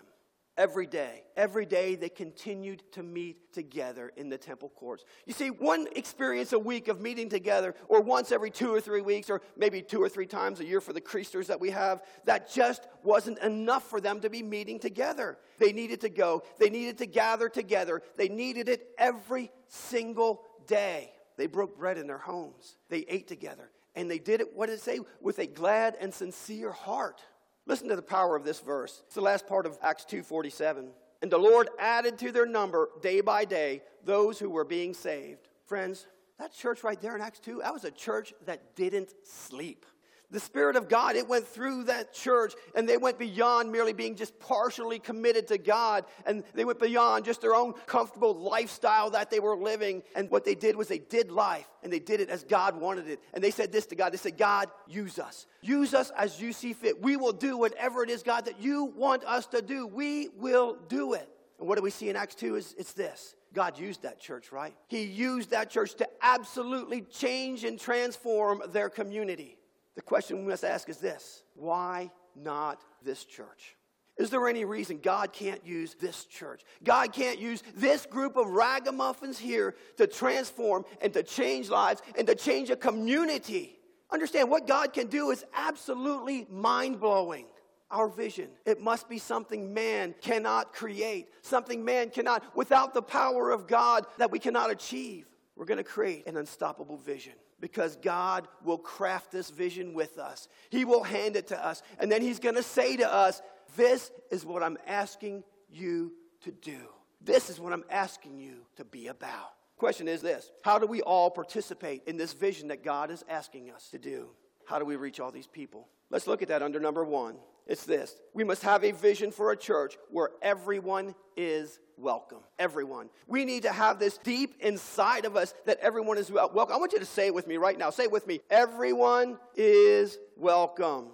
every 0.58 0.88
day. 0.88 1.24
Every 1.36 1.66
day 1.66 1.96
they 1.96 2.10
continued 2.10 2.84
to 2.94 3.04
meet 3.04 3.54
together 3.54 4.12
in 4.16 4.30
the 4.30 4.38
temple 4.38 4.70
courts. 4.70 5.04
You 5.26 5.34
see, 5.34 5.50
one 5.50 5.88
experience 5.96 6.54
a 6.54 6.60
week 6.60 6.88
of 6.88 7.02
meeting 7.02 7.30
together, 7.30 7.76
or 7.88 8.02
once 8.02 8.32
every 8.32 8.52
two 8.52 8.74
or 8.74 8.80
three 8.80 9.02
weeks, 9.02 9.30
or 9.30 9.42
maybe 9.58 9.82
two 9.82 10.02
or 10.02 10.10
three 10.10 10.26
times 10.26 10.60
a 10.60 10.66
year 10.66 10.82
for 10.82 10.94
the 10.94 11.02
creasters 11.02 11.48
that 11.48 11.60
we 11.60 11.72
have, 11.72 12.04
that 12.26 12.52
just 12.52 12.88
wasn't 13.04 13.40
enough 13.40 13.90
for 13.90 14.00
them 14.00 14.20
to 14.22 14.30
be 14.30 14.42
meeting 14.42 14.80
together. 14.80 15.38
They 15.60 15.74
needed 15.74 16.02
to 16.02 16.10
go, 16.10 16.44
they 16.58 16.70
needed 16.70 16.98
to 17.00 17.06
gather 17.06 17.50
together, 17.50 18.02
they 18.16 18.30
needed 18.30 18.70
it 18.70 18.88
every 18.98 19.52
single 19.68 20.44
day. 20.68 21.12
They 21.38 21.48
broke 21.48 21.78
bread 21.78 21.98
in 21.98 22.08
their 22.08 22.18
homes, 22.18 22.78
they 22.90 23.00
ate 23.10 23.28
together, 23.28 23.70
and 23.94 24.10
they 24.10 24.20
did 24.20 24.40
it, 24.40 24.56
what 24.56 24.68
did 24.68 24.74
it 24.74 24.82
say? 24.82 25.00
With 25.20 25.40
a 25.40 25.48
glad 25.48 25.98
and 26.00 26.14
sincere 26.14 26.72
heart. 26.72 27.22
Listen 27.66 27.88
to 27.90 27.96
the 27.96 28.02
power 28.02 28.36
of 28.36 28.44
this 28.44 28.60
verse. 28.60 29.02
It's 29.06 29.16
the 29.16 29.22
last 29.22 29.48
part 29.48 29.66
of 29.66 29.78
Acts 29.82 30.06
2:47. 30.06 30.94
And 31.22 31.32
the 31.32 31.38
Lord 31.38 31.70
added 31.80 32.18
to 32.20 32.32
their 32.32 32.46
number 32.46 32.90
day 33.02 33.22
by 33.22 33.46
day 33.46 33.82
those 34.04 34.38
who 34.38 34.50
were 34.50 34.64
being 34.64 34.94
saved. 34.94 35.48
Friends, 35.66 36.06
that 36.38 36.54
church 36.54 36.84
right 36.84 37.00
there 37.02 37.16
in 37.16 37.22
Acts 37.22 37.40
2, 37.40 37.62
that 37.64 37.74
was 37.74 37.86
a 37.86 37.92
church 37.92 38.34
that 38.46 38.76
didn't 38.76 39.14
sleep 39.26 39.86
the 40.32 40.40
Spirit 40.40 40.76
of 40.76 40.90
God, 40.90 41.16
it 41.16 41.28
went 41.28 41.48
through 41.48 41.86
that 41.86 42.14
church 42.14 42.54
and 42.76 42.88
they 42.88 42.98
went 42.98 43.20
beyond 43.20 43.72
merely 43.72 43.94
being 43.94 44.16
just 44.16 44.38
partially 44.40 45.00
committed 45.00 45.48
to 45.48 45.58
God 45.58 46.06
and 46.26 46.44
they 46.54 46.66
went 46.66 46.80
beyond 46.80 47.26
just 47.26 47.42
their 47.42 47.56
own 47.56 47.74
comfortable 47.86 48.34
lifestyle 48.34 49.10
that 49.12 49.30
they 49.30 49.40
were 49.40 49.56
living. 49.56 50.04
And 50.16 50.30
what 50.30 50.46
they 50.46 50.56
did 50.56 50.76
was 50.76 50.88
they 50.88 51.00
did 51.00 51.32
life 51.32 51.68
and 51.84 51.92
they 51.92 52.00
did 52.00 52.20
it 52.20 52.30
as 52.30 52.44
God 52.44 52.80
wanted 52.80 53.08
it. 53.08 53.20
And 53.34 53.44
they 53.44 53.52
said 53.52 53.72
this 53.72 53.86
to 53.88 53.96
God 53.96 54.14
they 54.14 54.18
said, 54.18 54.38
God, 54.38 54.70
use 54.88 55.20
us. 55.20 55.46
Use 55.62 55.94
us 55.94 56.12
as 56.18 56.40
you 56.42 56.54
see 56.54 56.74
fit. 56.74 57.02
We 57.02 57.18
will 57.18 57.34
do 57.34 57.58
whatever 57.58 58.04
it 58.04 58.10
is, 58.10 58.24
God, 58.24 58.46
that 58.46 58.60
you 58.60 58.86
want 58.86 59.24
us 59.24 59.48
to 59.48 59.62
do. 59.62 59.88
We 59.88 60.30
will 60.38 60.78
do 60.88 61.14
it. 61.14 61.30
And 61.60 61.68
what 61.68 61.78
do 61.78 61.84
we 61.84 61.90
see 61.90 62.10
in 62.10 62.16
Acts 62.16 62.36
2 62.36 62.56
is 62.56 62.76
it's 62.78 62.94
this. 62.94 63.36
God 63.54 63.80
used 63.80 64.04
that 64.04 64.20
church, 64.20 64.52
right? 64.52 64.76
He 64.88 65.04
used 65.04 65.52
that 65.52 65.70
church 65.70 65.96
to 65.96 66.08
absolutely 66.22 67.02
change 67.02 67.64
and 67.64 67.80
transform 67.80 68.62
their 68.72 68.90
community. 68.90 69.55
The 69.96 70.02
question 70.02 70.40
we 70.40 70.52
must 70.52 70.64
ask 70.64 70.90
is 70.90 70.98
this 70.98 71.44
why 71.56 72.12
not 72.36 72.82
this 73.04 73.24
church? 73.24 73.76
Is 74.18 74.30
there 74.30 74.48
any 74.48 74.64
reason 74.64 75.00
God 75.04 75.34
can't 75.34 75.66
use 75.66 75.96
this 75.96 76.24
church? 76.26 76.64
God 76.84 77.12
can't 77.12 77.38
use 77.38 77.62
this 77.76 78.06
group 78.06 78.38
of 78.38 78.48
ragamuffins 78.48 79.38
here 79.38 79.76
to 79.98 80.08
transform 80.08 80.86
and 81.02 81.12
to 81.14 81.22
change 81.22 81.70
lives 81.70 82.02
and 82.18 82.26
to 82.28 82.36
change 82.36 82.70
a 82.70 82.78
community. 82.78 83.78
Understand 84.10 84.50
what 84.50 84.68
God 84.68 84.94
can 84.94 85.08
do 85.08 85.32
is 85.32 85.44
absolutely 85.54 86.48
mind 86.50 87.00
blowing. 87.00 87.46
Our 87.92 88.08
vision. 88.08 88.50
It 88.66 88.82
must 88.82 89.08
be 89.08 89.20
something 89.20 89.74
man 89.74 90.16
cannot 90.20 90.74
create, 90.74 91.28
something 91.44 91.86
man 91.86 92.10
cannot, 92.10 92.44
without 92.56 92.96
the 92.96 93.02
power 93.02 93.52
of 93.52 93.68
God, 93.68 94.08
that 94.18 94.32
we 94.32 94.40
cannot 94.40 94.72
achieve. 94.72 95.28
We're 95.56 95.66
going 95.66 95.78
to 95.78 95.84
create 95.84 96.26
an 96.26 96.36
unstoppable 96.36 96.98
vision 96.98 97.34
because 97.66 97.96
God 97.96 98.48
will 98.64 98.78
craft 98.78 99.32
this 99.32 99.50
vision 99.50 99.96
with 99.96 100.20
us. 100.20 100.48
He 100.70 100.86
will 100.86 101.02
hand 101.02 101.36
it 101.36 101.48
to 101.48 101.66
us, 101.66 101.82
and 101.98 102.12
then 102.12 102.22
He's 102.22 102.38
going 102.38 102.54
to 102.54 102.62
say 102.62 102.96
to 102.98 103.12
us, 103.12 103.42
This 103.76 104.12
is 104.30 104.46
what 104.46 104.62
I'm 104.62 104.78
asking 104.86 105.44
you 105.72 106.14
to 106.44 106.52
do. 106.52 106.78
This 107.22 107.50
is 107.50 107.60
what 107.60 107.74
I'm 107.74 107.84
asking 107.90 108.38
you 108.38 108.68
to 108.76 108.86
be 108.86 109.08
about. 109.08 109.54
Question 109.78 110.08
is 110.08 110.22
this 110.22 110.52
How 110.62 110.78
do 110.78 110.86
we 110.86 111.02
all 111.02 111.32
participate 111.32 112.04
in 112.06 112.18
this 112.18 112.34
vision 112.34 112.68
that 112.68 112.84
God 112.84 113.10
is 113.10 113.26
asking 113.28 113.72
us 113.72 113.90
to 113.90 113.98
do? 113.98 114.30
How 114.66 114.80
do 114.80 114.86
we 114.86 114.96
reach 114.96 115.20
all 115.20 115.32
these 115.32 115.48
people? 115.48 115.88
Let's 116.10 116.28
look 116.28 116.42
at 116.42 116.48
that 116.50 116.62
under 116.62 116.80
number 116.80 117.04
one. 117.04 117.36
It's 117.68 117.84
this 117.84 118.16
we 118.34 118.44
must 118.44 118.62
have 118.62 118.84
a 118.84 118.92
vision 118.92 119.32
for 119.32 119.52
a 119.52 119.58
church 119.58 119.98
where 120.12 120.30
everyone 120.42 121.16
is 121.36 121.80
welcome. 121.98 122.40
Everyone. 122.60 123.10
We 123.28 123.46
need 123.46 123.64
to 123.64 123.72
have 123.72 124.00
this 124.00 124.18
deep 124.20 124.56
inside 124.60 125.26
of 125.26 125.36
us 125.36 125.54
that 125.66 125.80
everyone 125.80 126.18
is 126.18 126.32
welcome. 126.32 126.74
I 126.74 126.78
want 126.78 126.94
you 126.94 127.00
to 127.00 127.06
say 127.06 127.28
it 127.28 127.34
with 127.34 127.48
me 127.48 127.58
right 127.58 127.78
now. 127.78 127.90
Say 127.90 128.04
it 128.04 128.12
with 128.12 128.28
me. 128.28 128.42
Everyone 128.50 129.38
is 129.56 130.18
welcome. 130.38 131.08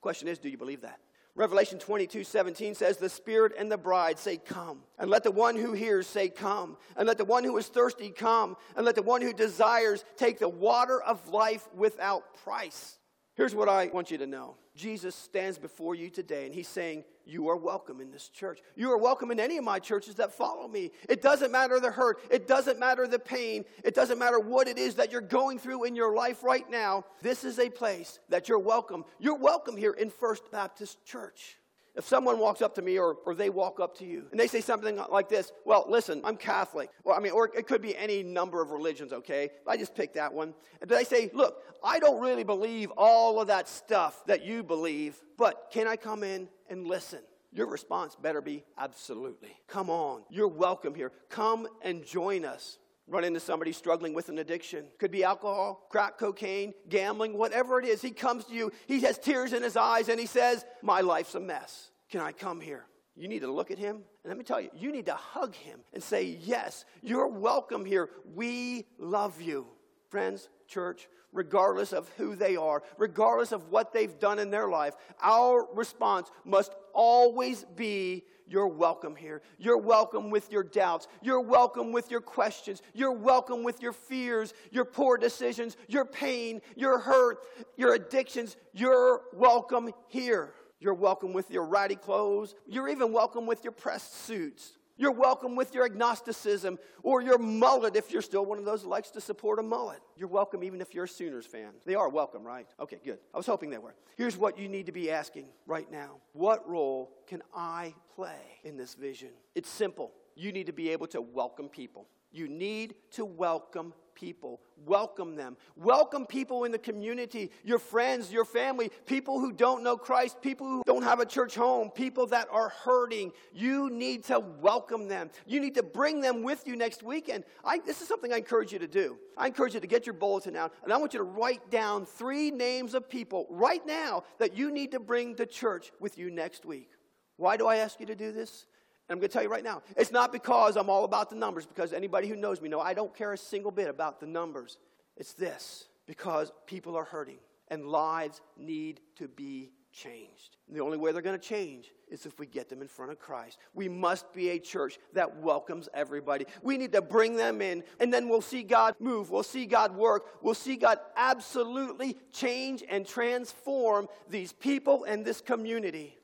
Question 0.00 0.28
is, 0.28 0.38
do 0.38 0.48
you 0.48 0.58
believe 0.58 0.80
that? 0.80 0.98
Revelation 1.34 1.78
22 1.78 2.24
17 2.24 2.74
says, 2.74 2.98
The 2.98 3.08
Spirit 3.08 3.52
and 3.58 3.72
the 3.72 3.78
bride 3.78 4.18
say, 4.18 4.36
Come. 4.36 4.80
And 4.98 5.10
let 5.10 5.24
the 5.24 5.30
one 5.30 5.56
who 5.56 5.72
hears 5.72 6.06
say, 6.06 6.28
Come. 6.28 6.76
And 6.96 7.06
let 7.06 7.16
the 7.16 7.24
one 7.24 7.42
who 7.42 7.56
is 7.56 7.68
thirsty 7.68 8.10
come. 8.10 8.56
And 8.76 8.84
let 8.84 8.96
the 8.96 9.02
one 9.02 9.22
who 9.22 9.32
desires 9.32 10.04
take 10.16 10.38
the 10.38 10.48
water 10.48 11.02
of 11.02 11.28
life 11.28 11.66
without 11.74 12.34
price. 12.44 12.98
Here's 13.34 13.54
what 13.54 13.68
I 13.68 13.86
want 13.86 14.10
you 14.10 14.18
to 14.18 14.26
know 14.26 14.56
Jesus 14.76 15.14
stands 15.14 15.58
before 15.58 15.94
you 15.94 16.10
today 16.10 16.44
and 16.44 16.54
he's 16.54 16.68
saying, 16.68 17.04
You 17.24 17.48
are 17.48 17.56
welcome 17.56 18.00
in 18.00 18.10
this 18.10 18.28
church. 18.28 18.60
You 18.76 18.90
are 18.90 18.98
welcome 18.98 19.30
in 19.30 19.40
any 19.40 19.56
of 19.56 19.64
my 19.64 19.78
churches 19.78 20.16
that 20.16 20.32
follow 20.32 20.68
me. 20.68 20.90
It 21.08 21.22
doesn't 21.22 21.50
matter 21.50 21.80
the 21.80 21.90
hurt, 21.90 22.20
it 22.30 22.46
doesn't 22.46 22.78
matter 22.78 23.06
the 23.06 23.18
pain, 23.18 23.64
it 23.84 23.94
doesn't 23.94 24.18
matter 24.18 24.38
what 24.38 24.68
it 24.68 24.76
is 24.76 24.96
that 24.96 25.10
you're 25.10 25.22
going 25.22 25.58
through 25.58 25.84
in 25.84 25.96
your 25.96 26.14
life 26.14 26.42
right 26.42 26.68
now. 26.70 27.04
This 27.22 27.44
is 27.44 27.58
a 27.58 27.70
place 27.70 28.20
that 28.28 28.48
you're 28.48 28.58
welcome. 28.58 29.04
You're 29.18 29.38
welcome 29.38 29.78
here 29.78 29.92
in 29.92 30.10
First 30.10 30.50
Baptist 30.50 31.02
Church. 31.06 31.56
If 31.94 32.06
someone 32.06 32.38
walks 32.38 32.62
up 32.62 32.74
to 32.76 32.82
me 32.82 32.98
or, 32.98 33.16
or 33.26 33.34
they 33.34 33.50
walk 33.50 33.78
up 33.78 33.98
to 33.98 34.06
you 34.06 34.24
and 34.30 34.40
they 34.40 34.46
say 34.46 34.62
something 34.62 34.98
like 35.10 35.28
this, 35.28 35.52
well, 35.66 35.84
listen, 35.88 36.22
I'm 36.24 36.36
Catholic. 36.36 36.88
Well, 37.04 37.16
I 37.16 37.20
mean, 37.20 37.32
or 37.32 37.50
it 37.54 37.66
could 37.66 37.82
be 37.82 37.94
any 37.96 38.22
number 38.22 38.62
of 38.62 38.70
religions, 38.70 39.12
okay? 39.12 39.50
I 39.66 39.76
just 39.76 39.94
picked 39.94 40.14
that 40.14 40.32
one. 40.32 40.54
And 40.80 40.90
they 40.90 41.04
say, 41.04 41.30
look, 41.34 41.62
I 41.84 41.98
don't 41.98 42.20
really 42.20 42.44
believe 42.44 42.90
all 42.96 43.40
of 43.40 43.48
that 43.48 43.68
stuff 43.68 44.24
that 44.26 44.42
you 44.42 44.62
believe, 44.62 45.20
but 45.36 45.68
can 45.70 45.86
I 45.86 45.96
come 45.96 46.22
in 46.22 46.48
and 46.70 46.86
listen? 46.86 47.20
Your 47.52 47.66
response 47.66 48.16
better 48.16 48.40
be 48.40 48.64
absolutely. 48.78 49.50
Come 49.68 49.90
on, 49.90 50.22
you're 50.30 50.48
welcome 50.48 50.94
here. 50.94 51.12
Come 51.28 51.68
and 51.82 52.02
join 52.02 52.46
us 52.46 52.78
run 53.12 53.24
into 53.24 53.40
somebody 53.40 53.72
struggling 53.72 54.14
with 54.14 54.28
an 54.30 54.38
addiction. 54.38 54.86
Could 54.98 55.10
be 55.10 55.22
alcohol, 55.22 55.86
crack 55.90 56.18
cocaine, 56.18 56.72
gambling, 56.88 57.36
whatever 57.36 57.78
it 57.78 57.84
is. 57.84 58.00
He 58.00 58.10
comes 58.10 58.46
to 58.46 58.54
you, 58.54 58.72
he 58.86 59.00
has 59.02 59.18
tears 59.18 59.52
in 59.52 59.62
his 59.62 59.76
eyes, 59.76 60.08
and 60.08 60.18
he 60.18 60.26
says, 60.26 60.64
My 60.82 61.02
life's 61.02 61.34
a 61.34 61.40
mess. 61.40 61.90
Can 62.10 62.20
I 62.20 62.32
come 62.32 62.60
here? 62.60 62.86
You 63.14 63.28
need 63.28 63.40
to 63.40 63.52
look 63.52 63.70
at 63.70 63.78
him. 63.78 63.96
And 63.96 64.30
let 64.30 64.38
me 64.38 64.44
tell 64.44 64.60
you, 64.60 64.70
you 64.74 64.90
need 64.90 65.06
to 65.06 65.14
hug 65.14 65.54
him 65.54 65.80
and 65.92 66.02
say, 66.02 66.38
Yes, 66.40 66.84
you're 67.02 67.28
welcome 67.28 67.84
here. 67.84 68.08
We 68.34 68.86
love 68.98 69.40
you. 69.40 69.66
Friends, 70.08 70.48
church, 70.66 71.08
regardless 71.32 71.92
of 71.92 72.08
who 72.16 72.34
they 72.34 72.56
are, 72.56 72.82
regardless 72.98 73.52
of 73.52 73.68
what 73.68 73.92
they've 73.92 74.18
done 74.18 74.38
in 74.38 74.50
their 74.50 74.68
life, 74.68 74.94
our 75.22 75.66
response 75.74 76.30
must 76.44 76.74
always 76.94 77.64
be 77.76 78.24
you're 78.52 78.68
welcome 78.68 79.16
here. 79.16 79.40
You're 79.58 79.78
welcome 79.78 80.30
with 80.30 80.52
your 80.52 80.62
doubts. 80.62 81.08
You're 81.22 81.40
welcome 81.40 81.90
with 81.90 82.10
your 82.10 82.20
questions. 82.20 82.82
You're 82.92 83.12
welcome 83.12 83.64
with 83.64 83.80
your 83.80 83.94
fears, 83.94 84.52
your 84.70 84.84
poor 84.84 85.16
decisions, 85.16 85.76
your 85.88 86.04
pain, 86.04 86.60
your 86.76 86.98
hurt, 86.98 87.38
your 87.76 87.94
addictions. 87.94 88.56
You're 88.74 89.22
welcome 89.32 89.90
here. 90.08 90.52
You're 90.80 90.94
welcome 90.94 91.32
with 91.32 91.50
your 91.50 91.64
ratty 91.64 91.96
clothes. 91.96 92.54
You're 92.66 92.88
even 92.88 93.12
welcome 93.12 93.46
with 93.46 93.64
your 93.64 93.72
pressed 93.72 94.24
suits. 94.24 94.72
You're 94.96 95.12
welcome 95.12 95.56
with 95.56 95.74
your 95.74 95.84
agnosticism 95.84 96.78
or 97.02 97.22
your 97.22 97.38
mullet 97.38 97.96
if 97.96 98.12
you're 98.12 98.22
still 98.22 98.44
one 98.44 98.58
of 98.58 98.64
those 98.64 98.82
that 98.82 98.88
likes 98.88 99.10
to 99.12 99.20
support 99.20 99.58
a 99.58 99.62
mullet. 99.62 100.00
You're 100.16 100.28
welcome 100.28 100.62
even 100.62 100.80
if 100.80 100.94
you're 100.94 101.04
a 101.04 101.08
Sooners 101.08 101.46
fan. 101.46 101.70
They 101.86 101.94
are 101.94 102.08
welcome, 102.08 102.44
right? 102.44 102.66
Okay, 102.78 102.98
good. 103.04 103.18
I 103.32 103.36
was 103.36 103.46
hoping 103.46 103.70
they 103.70 103.78
were. 103.78 103.94
Here's 104.16 104.36
what 104.36 104.58
you 104.58 104.68
need 104.68 104.86
to 104.86 104.92
be 104.92 105.10
asking 105.10 105.46
right 105.66 105.90
now 105.90 106.16
What 106.32 106.68
role 106.68 107.10
can 107.26 107.42
I 107.54 107.94
play 108.14 108.60
in 108.64 108.76
this 108.76 108.94
vision? 108.94 109.30
It's 109.54 109.70
simple. 109.70 110.12
You 110.34 110.52
need 110.52 110.66
to 110.66 110.72
be 110.72 110.90
able 110.90 111.06
to 111.08 111.20
welcome 111.20 111.68
people. 111.68 112.06
You 112.30 112.48
need 112.48 112.94
to 113.12 113.24
welcome 113.24 113.92
people. 114.14 114.60
Welcome 114.84 115.36
them. 115.36 115.56
Welcome 115.76 116.26
people 116.26 116.64
in 116.64 116.72
the 116.72 116.78
community, 116.78 117.50
your 117.64 117.78
friends, 117.78 118.32
your 118.32 118.44
family, 118.44 118.90
people 119.06 119.38
who 119.38 119.52
don't 119.52 119.82
know 119.82 119.96
Christ, 119.96 120.40
people 120.40 120.66
who 120.66 120.82
don't 120.86 121.02
have 121.02 121.20
a 121.20 121.26
church 121.26 121.54
home, 121.54 121.90
people 121.90 122.26
that 122.28 122.48
are 122.50 122.70
hurting. 122.70 123.32
You 123.52 123.90
need 123.90 124.24
to 124.24 124.40
welcome 124.40 125.08
them. 125.08 125.30
You 125.46 125.60
need 125.60 125.74
to 125.76 125.82
bring 125.82 126.20
them 126.20 126.42
with 126.42 126.66
you 126.66 126.76
next 126.76 127.02
weekend. 127.02 127.44
I, 127.64 127.78
this 127.78 128.00
is 128.02 128.08
something 128.08 128.32
I 128.32 128.38
encourage 128.38 128.72
you 128.72 128.78
to 128.78 128.88
do. 128.88 129.18
I 129.36 129.46
encourage 129.46 129.74
you 129.74 129.80
to 129.80 129.86
get 129.86 130.06
your 130.06 130.14
bulletin 130.14 130.56
out, 130.56 130.72
and 130.84 130.92
I 130.92 130.96
want 130.96 131.14
you 131.14 131.18
to 131.18 131.24
write 131.24 131.70
down 131.70 132.06
three 132.06 132.50
names 132.50 132.94
of 132.94 133.08
people 133.08 133.46
right 133.50 133.84
now 133.86 134.24
that 134.38 134.56
you 134.56 134.70
need 134.70 134.90
to 134.92 135.00
bring 135.00 135.34
to 135.36 135.46
church 135.46 135.92
with 136.00 136.18
you 136.18 136.30
next 136.30 136.64
week. 136.64 136.90
Why 137.36 137.56
do 137.56 137.66
I 137.66 137.76
ask 137.76 137.98
you 137.98 138.06
to 138.06 138.14
do 138.14 138.32
this? 138.32 138.66
And 139.08 139.16
I'm 139.16 139.18
going 139.18 139.28
to 139.28 139.32
tell 139.32 139.42
you 139.42 139.50
right 139.50 139.64
now, 139.64 139.82
it's 139.96 140.12
not 140.12 140.32
because 140.32 140.76
I'm 140.76 140.88
all 140.88 141.04
about 141.04 141.28
the 141.28 141.36
numbers, 141.36 141.66
because 141.66 141.92
anybody 141.92 142.28
who 142.28 142.36
knows 142.36 142.60
me 142.60 142.68
know 142.68 142.80
I 142.80 142.94
don't 142.94 143.14
care 143.14 143.32
a 143.32 143.38
single 143.38 143.70
bit 143.70 143.88
about 143.88 144.20
the 144.20 144.26
numbers. 144.26 144.78
It's 145.16 145.34
this 145.34 145.86
because 146.06 146.52
people 146.66 146.96
are 146.96 147.04
hurting 147.04 147.38
and 147.68 147.86
lives 147.86 148.40
need 148.56 149.00
to 149.16 149.28
be 149.28 149.72
changed. 149.92 150.56
And 150.66 150.76
the 150.76 150.80
only 150.80 150.96
way 150.96 151.12
they're 151.12 151.22
going 151.22 151.38
to 151.38 151.46
change 151.46 151.90
is 152.08 152.26
if 152.26 152.38
we 152.38 152.46
get 152.46 152.68
them 152.68 152.80
in 152.80 152.88
front 152.88 153.12
of 153.12 153.18
Christ. 153.18 153.58
We 153.74 153.88
must 153.88 154.32
be 154.32 154.50
a 154.50 154.58
church 154.58 154.98
that 155.12 155.36
welcomes 155.36 155.88
everybody. 155.92 156.46
We 156.62 156.78
need 156.78 156.92
to 156.92 157.02
bring 157.02 157.36
them 157.36 157.60
in, 157.60 157.84
and 158.00 158.12
then 158.12 158.28
we'll 158.28 158.40
see 158.40 158.62
God 158.62 158.94
move. 159.00 159.30
We'll 159.30 159.42
see 159.42 159.66
God 159.66 159.94
work. 159.94 160.24
We'll 160.42 160.54
see 160.54 160.76
God 160.76 160.98
absolutely 161.16 162.16
change 162.32 162.82
and 162.88 163.06
transform 163.06 164.08
these 164.28 164.52
people 164.52 165.04
and 165.04 165.24
this 165.24 165.40
community. 165.40 166.18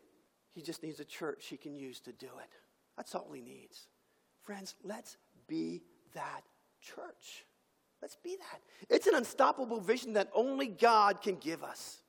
He 0.55 0.63
just 0.63 0.83
needs 0.83 1.01
a 1.01 1.05
church 1.05 1.47
he 1.47 1.57
can 1.57 1.77
use 1.77 2.01
to 2.01 2.13
do 2.13 2.27
it. 2.27 2.51
That's 2.99 3.15
all 3.15 3.31
he 3.33 3.41
needs. 3.41 3.87
Friends, 4.43 4.75
let's 4.83 5.17
be 5.47 5.83
that 6.15 6.43
church. 6.83 7.47
Let's 8.03 8.17
be 8.17 8.37
that. 8.37 8.61
It's 8.93 9.07
an 9.07 9.15
unstoppable 9.15 9.81
vision 9.81 10.15
that 10.15 10.29
only 10.35 10.67
God 10.67 11.23
can 11.23 11.37
give 11.37 11.63
us. 11.63 12.03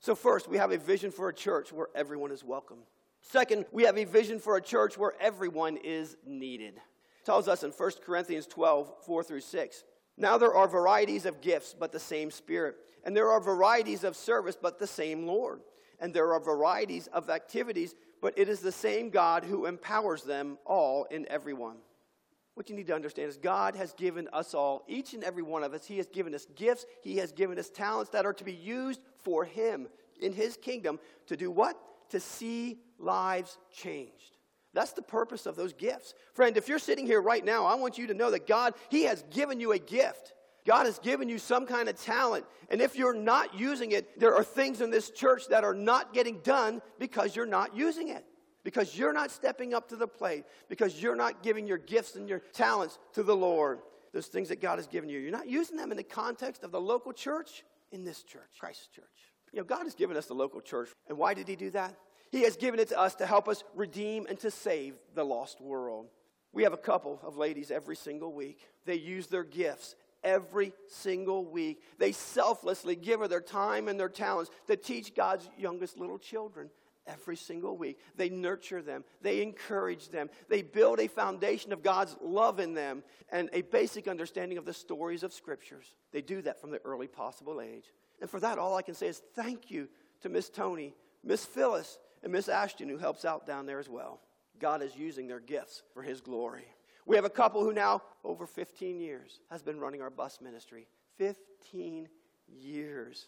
So, 0.00 0.16
first, 0.16 0.48
we 0.48 0.58
have 0.58 0.72
a 0.72 0.76
vision 0.76 1.12
for 1.12 1.28
a 1.28 1.34
church 1.34 1.72
where 1.72 1.86
everyone 1.94 2.32
is 2.32 2.42
welcome. 2.42 2.78
Second, 3.22 3.64
we 3.70 3.84
have 3.84 3.96
a 3.96 4.04
vision 4.04 4.40
for 4.40 4.56
a 4.56 4.60
church 4.60 4.98
where 4.98 5.14
everyone 5.20 5.78
is 5.78 6.16
needed. 6.26 6.74
It 6.74 7.24
tells 7.24 7.46
us 7.46 7.62
in 7.62 7.70
1 7.70 7.90
Corinthians 8.04 8.48
12, 8.48 8.92
4 9.06 9.22
through 9.22 9.40
6. 9.40 9.84
Now 10.18 10.36
there 10.36 10.54
are 10.54 10.68
varieties 10.68 11.26
of 11.26 11.40
gifts, 11.40 11.76
but 11.78 11.92
the 11.92 12.00
same 12.00 12.30
Spirit. 12.30 12.74
And 13.04 13.16
there 13.16 13.30
are 13.30 13.40
varieties 13.40 14.02
of 14.02 14.16
service, 14.16 14.58
but 14.60 14.80
the 14.80 14.86
same 14.86 15.26
Lord. 15.26 15.60
And 16.00 16.12
there 16.12 16.32
are 16.32 16.40
varieties 16.40 17.06
of 17.06 17.30
activities, 17.30 17.94
but 18.24 18.38
it 18.38 18.48
is 18.48 18.60
the 18.60 18.72
same 18.72 19.10
God 19.10 19.44
who 19.44 19.66
empowers 19.66 20.22
them 20.22 20.56
all 20.64 21.04
in 21.10 21.28
everyone. 21.28 21.76
What 22.54 22.70
you 22.70 22.74
need 22.74 22.86
to 22.86 22.94
understand 22.94 23.28
is 23.28 23.36
God 23.36 23.76
has 23.76 23.92
given 23.92 24.30
us 24.32 24.54
all, 24.54 24.82
each 24.88 25.12
and 25.12 25.22
every 25.22 25.42
one 25.42 25.62
of 25.62 25.74
us, 25.74 25.84
He 25.84 25.98
has 25.98 26.06
given 26.06 26.34
us 26.34 26.46
gifts, 26.56 26.86
He 27.02 27.18
has 27.18 27.32
given 27.32 27.58
us 27.58 27.68
talents 27.68 28.12
that 28.12 28.24
are 28.24 28.32
to 28.32 28.42
be 28.42 28.54
used 28.54 29.02
for 29.18 29.44
Him 29.44 29.88
in 30.22 30.32
His 30.32 30.56
kingdom 30.56 31.00
to 31.26 31.36
do 31.36 31.50
what? 31.50 31.78
To 32.12 32.18
see 32.18 32.78
lives 32.98 33.58
changed. 33.70 34.38
That's 34.72 34.92
the 34.92 35.02
purpose 35.02 35.44
of 35.44 35.54
those 35.54 35.74
gifts. 35.74 36.14
Friend, 36.32 36.56
if 36.56 36.66
you're 36.66 36.78
sitting 36.78 37.04
here 37.04 37.20
right 37.20 37.44
now, 37.44 37.66
I 37.66 37.74
want 37.74 37.98
you 37.98 38.06
to 38.06 38.14
know 38.14 38.30
that 38.30 38.46
God, 38.46 38.72
He 38.88 39.02
has 39.02 39.22
given 39.32 39.60
you 39.60 39.72
a 39.72 39.78
gift. 39.78 40.32
God 40.66 40.86
has 40.86 40.98
given 40.98 41.28
you 41.28 41.38
some 41.38 41.66
kind 41.66 41.88
of 41.88 42.00
talent. 42.00 42.46
And 42.70 42.80
if 42.80 42.96
you're 42.96 43.14
not 43.14 43.58
using 43.58 43.92
it, 43.92 44.18
there 44.18 44.34
are 44.34 44.44
things 44.44 44.80
in 44.80 44.90
this 44.90 45.10
church 45.10 45.48
that 45.48 45.62
are 45.62 45.74
not 45.74 46.14
getting 46.14 46.38
done 46.40 46.80
because 46.98 47.36
you're 47.36 47.44
not 47.46 47.76
using 47.76 48.08
it. 48.08 48.24
Because 48.62 48.96
you're 48.96 49.12
not 49.12 49.30
stepping 49.30 49.74
up 49.74 49.88
to 49.90 49.96
the 49.96 50.08
plate. 50.08 50.44
Because 50.70 51.02
you're 51.02 51.16
not 51.16 51.42
giving 51.42 51.66
your 51.66 51.76
gifts 51.76 52.16
and 52.16 52.28
your 52.28 52.38
talents 52.38 52.98
to 53.12 53.22
the 53.22 53.36
Lord. 53.36 53.80
Those 54.14 54.28
things 54.28 54.48
that 54.48 54.62
God 54.62 54.78
has 54.78 54.86
given 54.86 55.10
you. 55.10 55.18
You're 55.18 55.32
not 55.32 55.48
using 55.48 55.76
them 55.76 55.90
in 55.90 55.98
the 55.98 56.02
context 56.02 56.62
of 56.62 56.70
the 56.70 56.80
local 56.80 57.12
church, 57.12 57.62
in 57.92 58.04
this 58.04 58.22
church, 58.22 58.48
Christ's 58.58 58.88
church. 58.88 59.04
You 59.52 59.58
know, 59.58 59.64
God 59.64 59.84
has 59.84 59.94
given 59.94 60.16
us 60.16 60.26
the 60.26 60.34
local 60.34 60.62
church. 60.62 60.88
And 61.08 61.18
why 61.18 61.34
did 61.34 61.46
He 61.46 61.56
do 61.56 61.70
that? 61.70 61.94
He 62.32 62.42
has 62.42 62.56
given 62.56 62.80
it 62.80 62.88
to 62.88 62.98
us 62.98 63.14
to 63.16 63.26
help 63.26 63.48
us 63.48 63.62
redeem 63.74 64.26
and 64.26 64.38
to 64.40 64.50
save 64.50 64.94
the 65.14 65.24
lost 65.24 65.60
world. 65.60 66.08
We 66.52 66.62
have 66.62 66.72
a 66.72 66.78
couple 66.78 67.20
of 67.22 67.36
ladies 67.36 67.70
every 67.70 67.96
single 67.96 68.32
week. 68.32 68.66
They 68.86 68.94
use 68.94 69.26
their 69.26 69.44
gifts 69.44 69.94
every 70.24 70.72
single 70.88 71.44
week. 71.44 71.82
They 71.98 72.12
selflessly 72.12 72.96
give 72.96 73.20
her 73.20 73.28
their 73.28 73.40
time 73.40 73.88
and 73.88 74.00
their 74.00 74.08
talents 74.08 74.50
to 74.66 74.76
teach 74.76 75.14
God's 75.14 75.48
youngest 75.56 75.98
little 75.98 76.18
children 76.18 76.70
every 77.06 77.36
single 77.36 77.76
week. 77.76 77.98
They 78.16 78.30
nurture 78.30 78.82
them, 78.82 79.04
they 79.20 79.42
encourage 79.42 80.08
them, 80.08 80.30
they 80.48 80.62
build 80.62 81.00
a 81.00 81.08
foundation 81.08 81.72
of 81.72 81.82
God's 81.82 82.16
love 82.22 82.60
in 82.60 82.74
them 82.74 83.02
and 83.30 83.50
a 83.52 83.62
basic 83.62 84.08
understanding 84.08 84.58
of 84.58 84.64
the 84.64 84.72
stories 84.72 85.22
of 85.22 85.32
scriptures. 85.32 85.94
They 86.12 86.22
do 86.22 86.42
that 86.42 86.60
from 86.60 86.70
the 86.70 86.80
early 86.84 87.06
possible 87.06 87.60
age. 87.60 87.92
And 88.20 88.30
for 88.30 88.40
that, 88.40 88.58
all 88.58 88.76
I 88.76 88.82
can 88.82 88.94
say 88.94 89.08
is 89.08 89.22
thank 89.34 89.70
you 89.70 89.88
to 90.22 90.28
Miss 90.28 90.48
Tony, 90.48 90.94
Miss 91.22 91.44
Phyllis, 91.44 91.98
and 92.22 92.32
Miss 92.32 92.48
Ashton, 92.48 92.88
who 92.88 92.96
helps 92.96 93.24
out 93.24 93.46
down 93.46 93.66
there 93.66 93.78
as 93.78 93.88
well. 93.88 94.20
God 94.58 94.82
is 94.82 94.96
using 94.96 95.26
their 95.26 95.40
gifts 95.40 95.82
for 95.92 96.02
His 96.02 96.20
glory. 96.20 96.64
We 97.06 97.16
have 97.16 97.24
a 97.24 97.30
couple 97.30 97.62
who 97.62 97.72
now, 97.72 98.02
over 98.22 98.46
15 98.46 98.98
years, 98.98 99.40
has 99.50 99.62
been 99.62 99.78
running 99.78 100.00
our 100.00 100.10
bus 100.10 100.40
ministry. 100.40 100.86
15 101.18 102.08
years. 102.48 103.26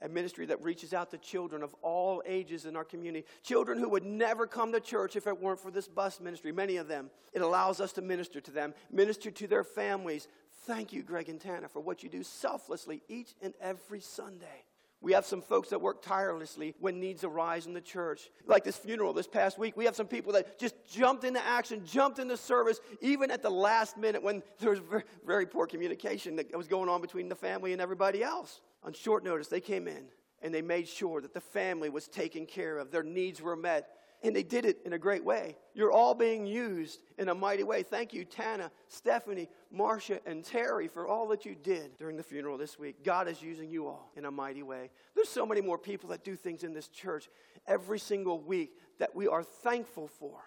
A 0.00 0.08
ministry 0.08 0.46
that 0.46 0.62
reaches 0.62 0.92
out 0.92 1.10
to 1.12 1.18
children 1.18 1.62
of 1.62 1.74
all 1.80 2.22
ages 2.26 2.66
in 2.66 2.74
our 2.74 2.84
community. 2.84 3.24
Children 3.42 3.78
who 3.78 3.88
would 3.88 4.04
never 4.04 4.46
come 4.46 4.72
to 4.72 4.80
church 4.80 5.14
if 5.14 5.26
it 5.26 5.40
weren't 5.40 5.60
for 5.60 5.70
this 5.70 5.86
bus 5.86 6.20
ministry, 6.20 6.50
many 6.50 6.76
of 6.76 6.88
them. 6.88 7.10
It 7.32 7.42
allows 7.42 7.80
us 7.80 7.92
to 7.92 8.02
minister 8.02 8.40
to 8.40 8.50
them, 8.50 8.74
minister 8.90 9.30
to 9.30 9.46
their 9.46 9.62
families. 9.62 10.26
Thank 10.64 10.92
you, 10.92 11.02
Greg 11.02 11.28
and 11.28 11.40
Tana, 11.40 11.68
for 11.68 11.80
what 11.80 12.02
you 12.02 12.08
do 12.08 12.24
selflessly 12.24 13.02
each 13.08 13.34
and 13.40 13.54
every 13.60 14.00
Sunday. 14.00 14.64
We 15.02 15.12
have 15.12 15.26
some 15.26 15.42
folks 15.42 15.70
that 15.70 15.80
work 15.80 16.00
tirelessly 16.00 16.76
when 16.78 17.00
needs 17.00 17.24
arise 17.24 17.66
in 17.66 17.74
the 17.74 17.80
church. 17.80 18.30
Like 18.46 18.62
this 18.62 18.76
funeral 18.76 19.12
this 19.12 19.26
past 19.26 19.58
week, 19.58 19.76
we 19.76 19.84
have 19.84 19.96
some 19.96 20.06
people 20.06 20.32
that 20.34 20.60
just 20.60 20.76
jumped 20.88 21.24
into 21.24 21.44
action, 21.44 21.84
jumped 21.84 22.20
into 22.20 22.36
service, 22.36 22.80
even 23.00 23.32
at 23.32 23.42
the 23.42 23.50
last 23.50 23.98
minute 23.98 24.22
when 24.22 24.44
there 24.60 24.70
was 24.70 24.78
very, 24.78 25.02
very 25.26 25.44
poor 25.44 25.66
communication 25.66 26.36
that 26.36 26.56
was 26.56 26.68
going 26.68 26.88
on 26.88 27.00
between 27.00 27.28
the 27.28 27.34
family 27.34 27.72
and 27.72 27.82
everybody 27.82 28.22
else. 28.22 28.60
On 28.84 28.92
short 28.92 29.24
notice, 29.24 29.48
they 29.48 29.60
came 29.60 29.88
in 29.88 30.04
and 30.40 30.54
they 30.54 30.62
made 30.62 30.86
sure 30.86 31.20
that 31.20 31.34
the 31.34 31.40
family 31.40 31.88
was 31.88 32.06
taken 32.06 32.46
care 32.46 32.78
of, 32.78 32.92
their 32.92 33.02
needs 33.02 33.42
were 33.42 33.56
met, 33.56 33.88
and 34.24 34.34
they 34.34 34.42
did 34.42 34.64
it 34.64 34.78
in 34.84 34.92
a 34.92 34.98
great 34.98 35.24
way. 35.24 35.56
You're 35.74 35.92
all 35.92 36.14
being 36.14 36.46
used 36.46 37.02
in 37.18 37.28
a 37.28 37.34
mighty 37.34 37.64
way. 37.64 37.82
Thank 37.82 38.12
you, 38.12 38.24
Tana, 38.24 38.70
Stephanie, 38.88 39.48
Marcia, 39.70 40.20
and 40.26 40.44
Terry, 40.44 40.88
for 40.88 41.06
all 41.06 41.26
that 41.28 41.44
you 41.44 41.54
did 41.54 41.96
during 41.98 42.16
the 42.16 42.22
funeral 42.22 42.56
this 42.56 42.78
week. 42.78 43.04
God 43.04 43.28
is 43.28 43.42
using 43.42 43.70
you 43.70 43.86
all 43.86 44.12
in 44.16 44.24
a 44.24 44.30
mighty 44.30 44.62
way. 44.62 44.90
There's 45.14 45.28
so 45.28 45.44
many 45.44 45.60
more 45.60 45.78
people 45.78 46.10
that 46.10 46.24
do 46.24 46.36
things 46.36 46.62
in 46.62 46.72
this 46.72 46.88
church 46.88 47.28
every 47.66 47.98
single 47.98 48.38
week 48.38 48.72
that 48.98 49.14
we 49.14 49.26
are 49.26 49.42
thankful 49.42 50.06
for. 50.06 50.40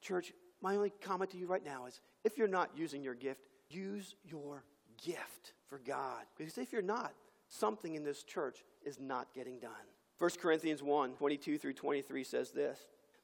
Church, 0.00 0.32
my 0.62 0.76
only 0.76 0.90
comment 1.00 1.30
to 1.32 1.36
you 1.36 1.46
right 1.46 1.64
now 1.64 1.86
is 1.86 2.00
if 2.24 2.38
you're 2.38 2.48
not 2.48 2.70
using 2.74 3.02
your 3.02 3.14
gift, 3.14 3.40
use 3.68 4.14
your 4.24 4.64
gift 5.04 5.52
for 5.68 5.78
God. 5.78 6.22
Because 6.36 6.58
if 6.58 6.72
you're 6.72 6.82
not, 6.82 7.12
something 7.48 7.94
in 7.94 8.04
this 8.04 8.22
church 8.22 8.64
is 8.84 8.98
not 8.98 9.32
getting 9.34 9.58
done. 9.58 9.70
1 10.18 10.30
Corinthians 10.40 10.82
1 10.82 11.14
22 11.14 11.58
through 11.58 11.72
23 11.72 12.24
says 12.24 12.50
this. 12.50 12.78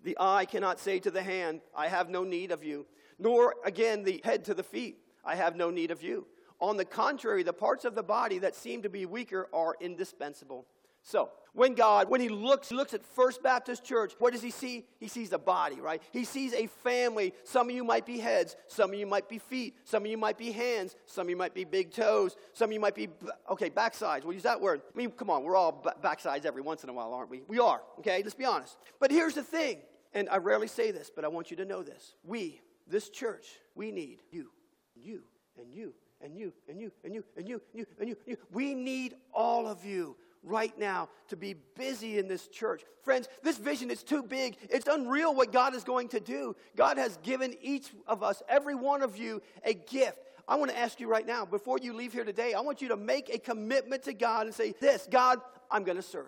The 0.05 0.17
eye 0.21 0.45
cannot 0.45 0.79
say 0.79 0.99
to 1.01 1.11
the 1.11 1.23
hand, 1.23 1.61
I 1.75 1.89
have 1.89 2.09
no 2.09 2.25
need 2.25 2.53
of 2.53 2.63
you, 2.63 2.87
nor 3.19 3.55
again 3.65 4.05
the 4.05 4.21
head 4.25 4.45
to 4.45 4.55
the 4.55 4.63
feet, 4.63 4.99
I 5.25 5.35
have 5.35 5.57
no 5.57 5.71
need 5.71 5.91
of 5.91 6.03
you. 6.03 6.27
On 6.61 6.77
the 6.77 6.85
contrary, 6.85 7.43
the 7.43 7.53
parts 7.53 7.85
of 7.85 7.95
the 7.95 8.03
body 8.03 8.39
that 8.39 8.55
seem 8.55 8.83
to 8.83 8.89
be 8.89 9.05
weaker 9.05 9.49
are 9.53 9.77
indispensable. 9.81 10.67
So, 11.07 11.31
when 11.53 11.75
God, 11.75 12.11
when 12.11 12.21
He 12.21 12.29
looks, 12.29 12.73
looks 12.73 12.93
at 12.93 13.07
First 13.07 13.41
Baptist 13.43 13.85
Church, 13.85 14.13
what 14.19 14.33
does 14.33 14.43
He 14.43 14.51
see? 14.51 14.85
He 14.99 15.07
sees 15.07 15.33
a 15.33 15.39
body, 15.39 15.81
right? 15.81 16.03
He 16.13 16.25
sees 16.25 16.53
a 16.53 16.67
family. 16.67 17.33
Some 17.45 17.71
of 17.71 17.75
you 17.77 17.85
might 17.85 18.05
be 18.05 18.19
heads, 18.19 18.57
some 18.67 18.93
of 18.93 18.99
you 18.99 19.07
might 19.07 19.29
be 19.29 19.39
feet, 19.39 19.77
some 19.85 20.03
of 20.03 20.11
you 20.11 20.19
might 20.19 20.37
be 20.37 20.51
hands, 20.51 20.97
some 21.07 21.27
of 21.27 21.31
you 21.31 21.37
might 21.37 21.55
be 21.55 21.65
big 21.65 21.93
toes, 21.93 22.37
some 22.53 22.71
of 22.71 22.75
you 22.75 22.81
might 22.81 22.97
be, 22.97 23.09
okay, 23.51 23.71
backsides. 23.71 24.25
We'll 24.25 24.35
use 24.35 24.43
that 24.43 24.61
word. 24.61 24.83
I 24.93 24.99
mean, 24.99 25.13
come 25.13 25.31
on, 25.31 25.45
we're 25.45 25.57
all 25.57 25.83
backsides 26.03 26.45
every 26.45 26.63
once 26.63 26.83
in 26.83 26.91
a 26.91 26.93
while, 26.93 27.15
aren't 27.15 27.31
we? 27.31 27.43
We 27.47 27.61
are, 27.61 27.81
okay? 28.01 28.21
Let's 28.23 28.35
be 28.35 28.45
honest. 28.45 28.77
But 29.01 29.11
here's 29.11 29.35
the 29.35 29.45
thing 29.45 29.79
and 30.17 30.31
I 30.31 30.39
rarely 30.39 30.67
say 30.67 30.91
this, 30.91 31.11
but 31.15 31.25
I 31.25 31.29
want 31.29 31.51
you 31.51 31.59
to 31.59 31.65
know 31.67 31.83
this. 31.83 32.15
We, 32.25 32.63
this 32.89 33.11
church, 33.11 33.47
we 33.75 33.93
need 33.93 34.23
you, 34.33 34.51
you, 34.95 35.23
and 35.61 35.73
you, 35.75 35.93
and 36.23 36.37
you, 36.37 36.53
and 36.69 36.81
you, 36.81 36.91
and 37.05 37.15
you, 37.15 37.23
and 37.37 37.49
you, 37.49 37.61
and 37.75 37.75
you, 37.75 37.87
and 38.01 38.09
you, 38.09 38.17
and 38.17 38.29
you. 38.29 38.37
We 38.51 38.75
need 38.75 39.15
all 39.35 39.67
of 39.67 39.85
you. 39.85 40.17
Right 40.47 40.79
now 40.79 41.09
to 41.29 41.37
be 41.37 41.57
busy 41.77 42.19
in 42.19 42.29
this 42.29 42.47
church. 42.47 42.85
Friends, 43.03 43.29
this 43.43 43.59
vision 43.59 43.91
is 43.91 44.05
too 44.05 44.23
big. 44.23 44.57
It's 44.71 44.87
unreal 44.87 45.35
what 45.35 45.53
God 45.53 45.75
is 45.75 45.83
going 45.83 46.09
to 46.11 46.21
do. 46.21 46.55
God 46.77 46.99
has 46.99 47.17
given 47.19 47.55
each 47.61 47.91
of 48.07 48.23
us, 48.23 48.43
every 48.49 48.77
one 48.77 49.03
of 49.03 49.19
you, 49.19 49.43
a 49.65 49.75
gift. 49.75 50.21
I 50.47 50.55
want 50.55 50.71
to 50.71 50.79
ask 50.79 51.01
you 51.01 51.09
right 51.09 51.27
now, 51.27 51.45
before 51.45 51.79
you 51.83 51.93
leave 51.93 52.13
here 52.13 52.25
today, 52.25 52.55
I 52.55 52.61
want 52.61 52.81
you 52.81 52.89
to 52.89 52.97
make 52.97 53.29
a 53.29 53.39
commitment 53.39 54.05
to 54.05 54.15
God 54.15 54.47
and 54.47 54.55
say, 54.55 54.73
This, 54.81 55.09
God, 55.11 55.41
I'm 55.69 55.83
going 55.83 55.97
to 55.97 56.03
serve. 56.03 56.27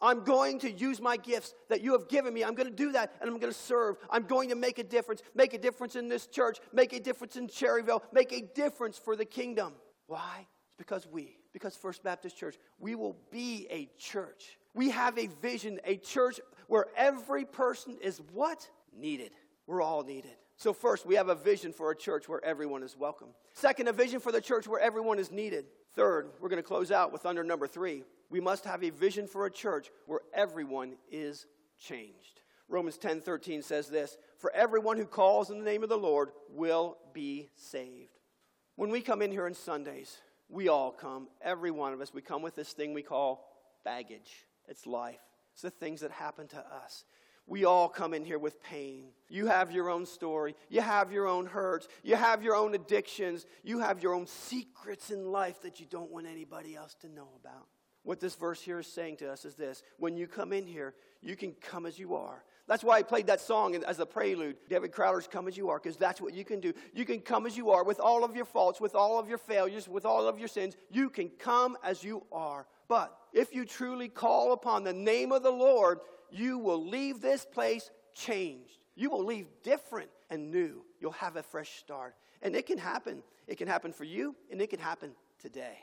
I'm 0.00 0.24
going 0.24 0.58
to 0.60 0.70
use 0.70 1.00
my 1.00 1.16
gifts 1.16 1.54
that 1.70 1.80
you 1.80 1.92
have 1.92 2.08
given 2.08 2.34
me. 2.34 2.44
I'm 2.44 2.54
going 2.54 2.68
to 2.68 2.74
do 2.74 2.92
that 2.92 3.14
and 3.20 3.30
I'm 3.30 3.38
going 3.38 3.52
to 3.52 3.58
serve. 3.58 3.96
I'm 4.10 4.24
going 4.24 4.50
to 4.50 4.54
make 4.54 4.78
a 4.78 4.84
difference. 4.84 5.22
Make 5.34 5.54
a 5.54 5.58
difference 5.58 5.96
in 5.96 6.08
this 6.08 6.26
church. 6.26 6.58
Make 6.72 6.92
a 6.92 7.00
difference 7.00 7.36
in 7.36 7.46
Cherryvale. 7.48 8.02
Make 8.12 8.32
a 8.32 8.42
difference 8.42 8.98
for 8.98 9.16
the 9.16 9.24
kingdom. 9.24 9.72
Why? 10.06 10.46
It's 10.66 10.74
because 10.76 11.06
we, 11.06 11.38
because 11.54 11.74
First 11.76 12.02
Baptist 12.02 12.36
Church, 12.36 12.56
we 12.78 12.94
will 12.94 13.16
be 13.30 13.66
a 13.70 13.88
church. 13.96 14.58
We 14.74 14.90
have 14.90 15.16
a 15.16 15.28
vision, 15.40 15.80
a 15.84 15.96
church 15.96 16.40
where 16.66 16.86
every 16.96 17.46
person 17.46 17.96
is 18.02 18.20
what? 18.32 18.68
Needed. 18.94 19.30
We're 19.66 19.80
all 19.80 20.02
needed. 20.02 20.36
So, 20.56 20.72
first, 20.72 21.06
we 21.06 21.14
have 21.14 21.28
a 21.28 21.34
vision 21.34 21.72
for 21.72 21.90
a 21.90 21.96
church 21.96 22.28
where 22.28 22.44
everyone 22.44 22.82
is 22.82 22.96
welcome. 22.96 23.28
Second, 23.54 23.88
a 23.88 23.92
vision 23.92 24.20
for 24.20 24.32
the 24.32 24.40
church 24.40 24.68
where 24.68 24.80
everyone 24.80 25.18
is 25.18 25.30
needed. 25.30 25.66
Third, 25.94 26.30
we're 26.40 26.48
going 26.48 26.62
to 26.62 26.68
close 26.68 26.90
out 26.90 27.12
with 27.12 27.24
under 27.24 27.42
number 27.42 27.66
three. 27.66 28.04
We 28.30 28.40
must 28.40 28.64
have 28.64 28.82
a 28.82 28.90
vision 28.90 29.26
for 29.26 29.46
a 29.46 29.50
church 29.50 29.90
where 30.06 30.20
everyone 30.34 30.96
is 31.10 31.46
changed. 31.78 32.40
Romans 32.68 32.98
10 32.98 33.20
13 33.20 33.62
says 33.62 33.88
this 33.88 34.16
For 34.38 34.52
everyone 34.54 34.96
who 34.96 35.06
calls 35.06 35.50
in 35.50 35.58
the 35.58 35.64
name 35.64 35.82
of 35.82 35.88
the 35.88 35.96
Lord 35.96 36.30
will 36.48 36.98
be 37.12 37.48
saved. 37.54 38.18
When 38.76 38.90
we 38.90 39.00
come 39.00 39.22
in 39.22 39.30
here 39.30 39.46
on 39.46 39.54
Sundays, 39.54 40.18
we 40.48 40.68
all 40.68 40.90
come, 40.90 41.28
every 41.42 41.70
one 41.70 41.92
of 41.92 42.00
us, 42.00 42.12
we 42.12 42.20
come 42.20 42.42
with 42.42 42.54
this 42.54 42.72
thing 42.72 42.94
we 42.94 43.02
call 43.02 43.46
baggage. 43.84 44.46
It's 44.68 44.86
life, 44.86 45.20
it's 45.52 45.62
the 45.62 45.70
things 45.70 46.00
that 46.00 46.10
happen 46.10 46.48
to 46.48 46.58
us. 46.58 47.04
We 47.46 47.66
all 47.66 47.88
come 47.88 48.14
in 48.14 48.24
here 48.24 48.38
with 48.38 48.62
pain. 48.62 49.08
You 49.28 49.46
have 49.46 49.70
your 49.70 49.90
own 49.90 50.06
story. 50.06 50.56
You 50.70 50.80
have 50.80 51.12
your 51.12 51.26
own 51.26 51.44
hurts. 51.44 51.88
You 52.02 52.16
have 52.16 52.42
your 52.42 52.56
own 52.56 52.74
addictions. 52.74 53.44
You 53.62 53.80
have 53.80 54.02
your 54.02 54.14
own 54.14 54.26
secrets 54.26 55.10
in 55.10 55.26
life 55.26 55.60
that 55.60 55.78
you 55.78 55.84
don't 55.84 56.10
want 56.10 56.26
anybody 56.26 56.74
else 56.74 56.94
to 57.02 57.08
know 57.08 57.28
about. 57.38 57.66
What 58.02 58.18
this 58.18 58.34
verse 58.34 58.62
here 58.62 58.80
is 58.80 58.86
saying 58.86 59.18
to 59.18 59.30
us 59.30 59.44
is 59.44 59.56
this 59.56 59.82
when 59.98 60.16
you 60.16 60.26
come 60.26 60.52
in 60.52 60.66
here, 60.66 60.94
you 61.20 61.36
can 61.36 61.52
come 61.52 61.84
as 61.84 61.98
you 61.98 62.14
are. 62.14 62.44
That's 62.66 62.82
why 62.82 62.98
I 62.98 63.02
played 63.02 63.26
that 63.26 63.42
song 63.42 63.74
as 63.74 63.98
a 64.00 64.06
prelude. 64.06 64.56
David 64.70 64.90
Crowder's 64.92 65.26
Come 65.26 65.48
As 65.48 65.56
You 65.56 65.68
Are, 65.68 65.78
because 65.78 65.98
that's 65.98 66.20
what 66.20 66.32
you 66.32 66.44
can 66.44 66.60
do. 66.60 66.72
You 66.94 67.04
can 67.04 67.20
come 67.20 67.46
as 67.46 67.56
you 67.56 67.70
are 67.70 67.84
with 67.84 68.00
all 68.00 68.24
of 68.24 68.34
your 68.34 68.46
faults, 68.46 68.80
with 68.80 68.94
all 68.94 69.18
of 69.18 69.28
your 69.28 69.36
failures, 69.38 69.86
with 69.86 70.06
all 70.06 70.26
of 70.26 70.38
your 70.38 70.48
sins. 70.48 70.74
You 70.90 71.10
can 71.10 71.28
come 71.28 71.76
as 71.84 72.02
you 72.02 72.24
are. 72.32 72.66
But 72.88 73.14
if 73.34 73.54
you 73.54 73.66
truly 73.66 74.08
call 74.08 74.52
upon 74.52 74.82
the 74.82 74.94
name 74.94 75.30
of 75.30 75.42
the 75.42 75.50
Lord, 75.50 75.98
you 76.30 76.58
will 76.58 76.82
leave 76.82 77.20
this 77.20 77.44
place 77.44 77.90
changed. 78.14 78.78
You 78.94 79.10
will 79.10 79.24
leave 79.24 79.46
different 79.62 80.08
and 80.30 80.50
new. 80.50 80.84
You'll 81.00 81.12
have 81.12 81.36
a 81.36 81.42
fresh 81.42 81.78
start. 81.78 82.14
And 82.40 82.56
it 82.56 82.66
can 82.66 82.78
happen. 82.78 83.22
It 83.46 83.58
can 83.58 83.68
happen 83.68 83.92
for 83.92 84.04
you, 84.04 84.34
and 84.50 84.62
it 84.62 84.70
can 84.70 84.80
happen 84.80 85.12
today. 85.38 85.78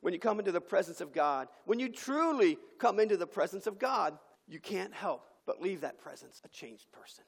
When 0.00 0.12
you 0.12 0.20
come 0.20 0.38
into 0.38 0.52
the 0.52 0.60
presence 0.60 1.00
of 1.00 1.14
God, 1.14 1.48
when 1.64 1.78
you 1.78 1.88
truly 1.88 2.58
come 2.78 3.00
into 3.00 3.16
the 3.16 3.26
presence 3.26 3.66
of 3.66 3.78
God, 3.78 4.18
you 4.46 4.60
can't 4.60 4.92
help 4.92 5.26
but 5.46 5.62
leave 5.62 5.80
that 5.82 5.98
presence 5.98 6.42
a 6.44 6.48
changed 6.48 6.90
person. 6.92 7.24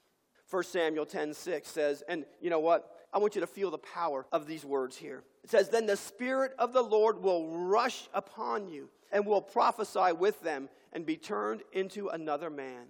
1 0.50 0.62
Samuel 0.64 1.06
10 1.06 1.34
6 1.34 1.68
says, 1.68 2.02
and 2.08 2.24
you 2.40 2.50
know 2.50 2.60
what? 2.60 2.90
I 3.12 3.18
want 3.18 3.34
you 3.34 3.40
to 3.40 3.46
feel 3.46 3.70
the 3.70 3.78
power 3.78 4.26
of 4.32 4.46
these 4.46 4.64
words 4.64 4.96
here. 4.96 5.24
It 5.44 5.50
says, 5.50 5.68
Then 5.68 5.86
the 5.86 5.96
Spirit 5.96 6.52
of 6.58 6.72
the 6.72 6.82
Lord 6.82 7.22
will 7.22 7.48
rush 7.56 8.08
upon 8.12 8.68
you 8.68 8.90
and 9.10 9.24
will 9.24 9.40
prophesy 9.40 10.12
with 10.12 10.40
them 10.42 10.68
and 10.92 11.06
be 11.06 11.16
turned 11.16 11.62
into 11.72 12.08
another 12.08 12.50
man. 12.50 12.86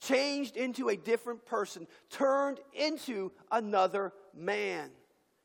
Changed 0.00 0.56
into 0.56 0.88
a 0.88 0.96
different 0.96 1.46
person, 1.46 1.86
turned 2.10 2.58
into 2.74 3.30
another 3.50 4.12
man. 4.34 4.90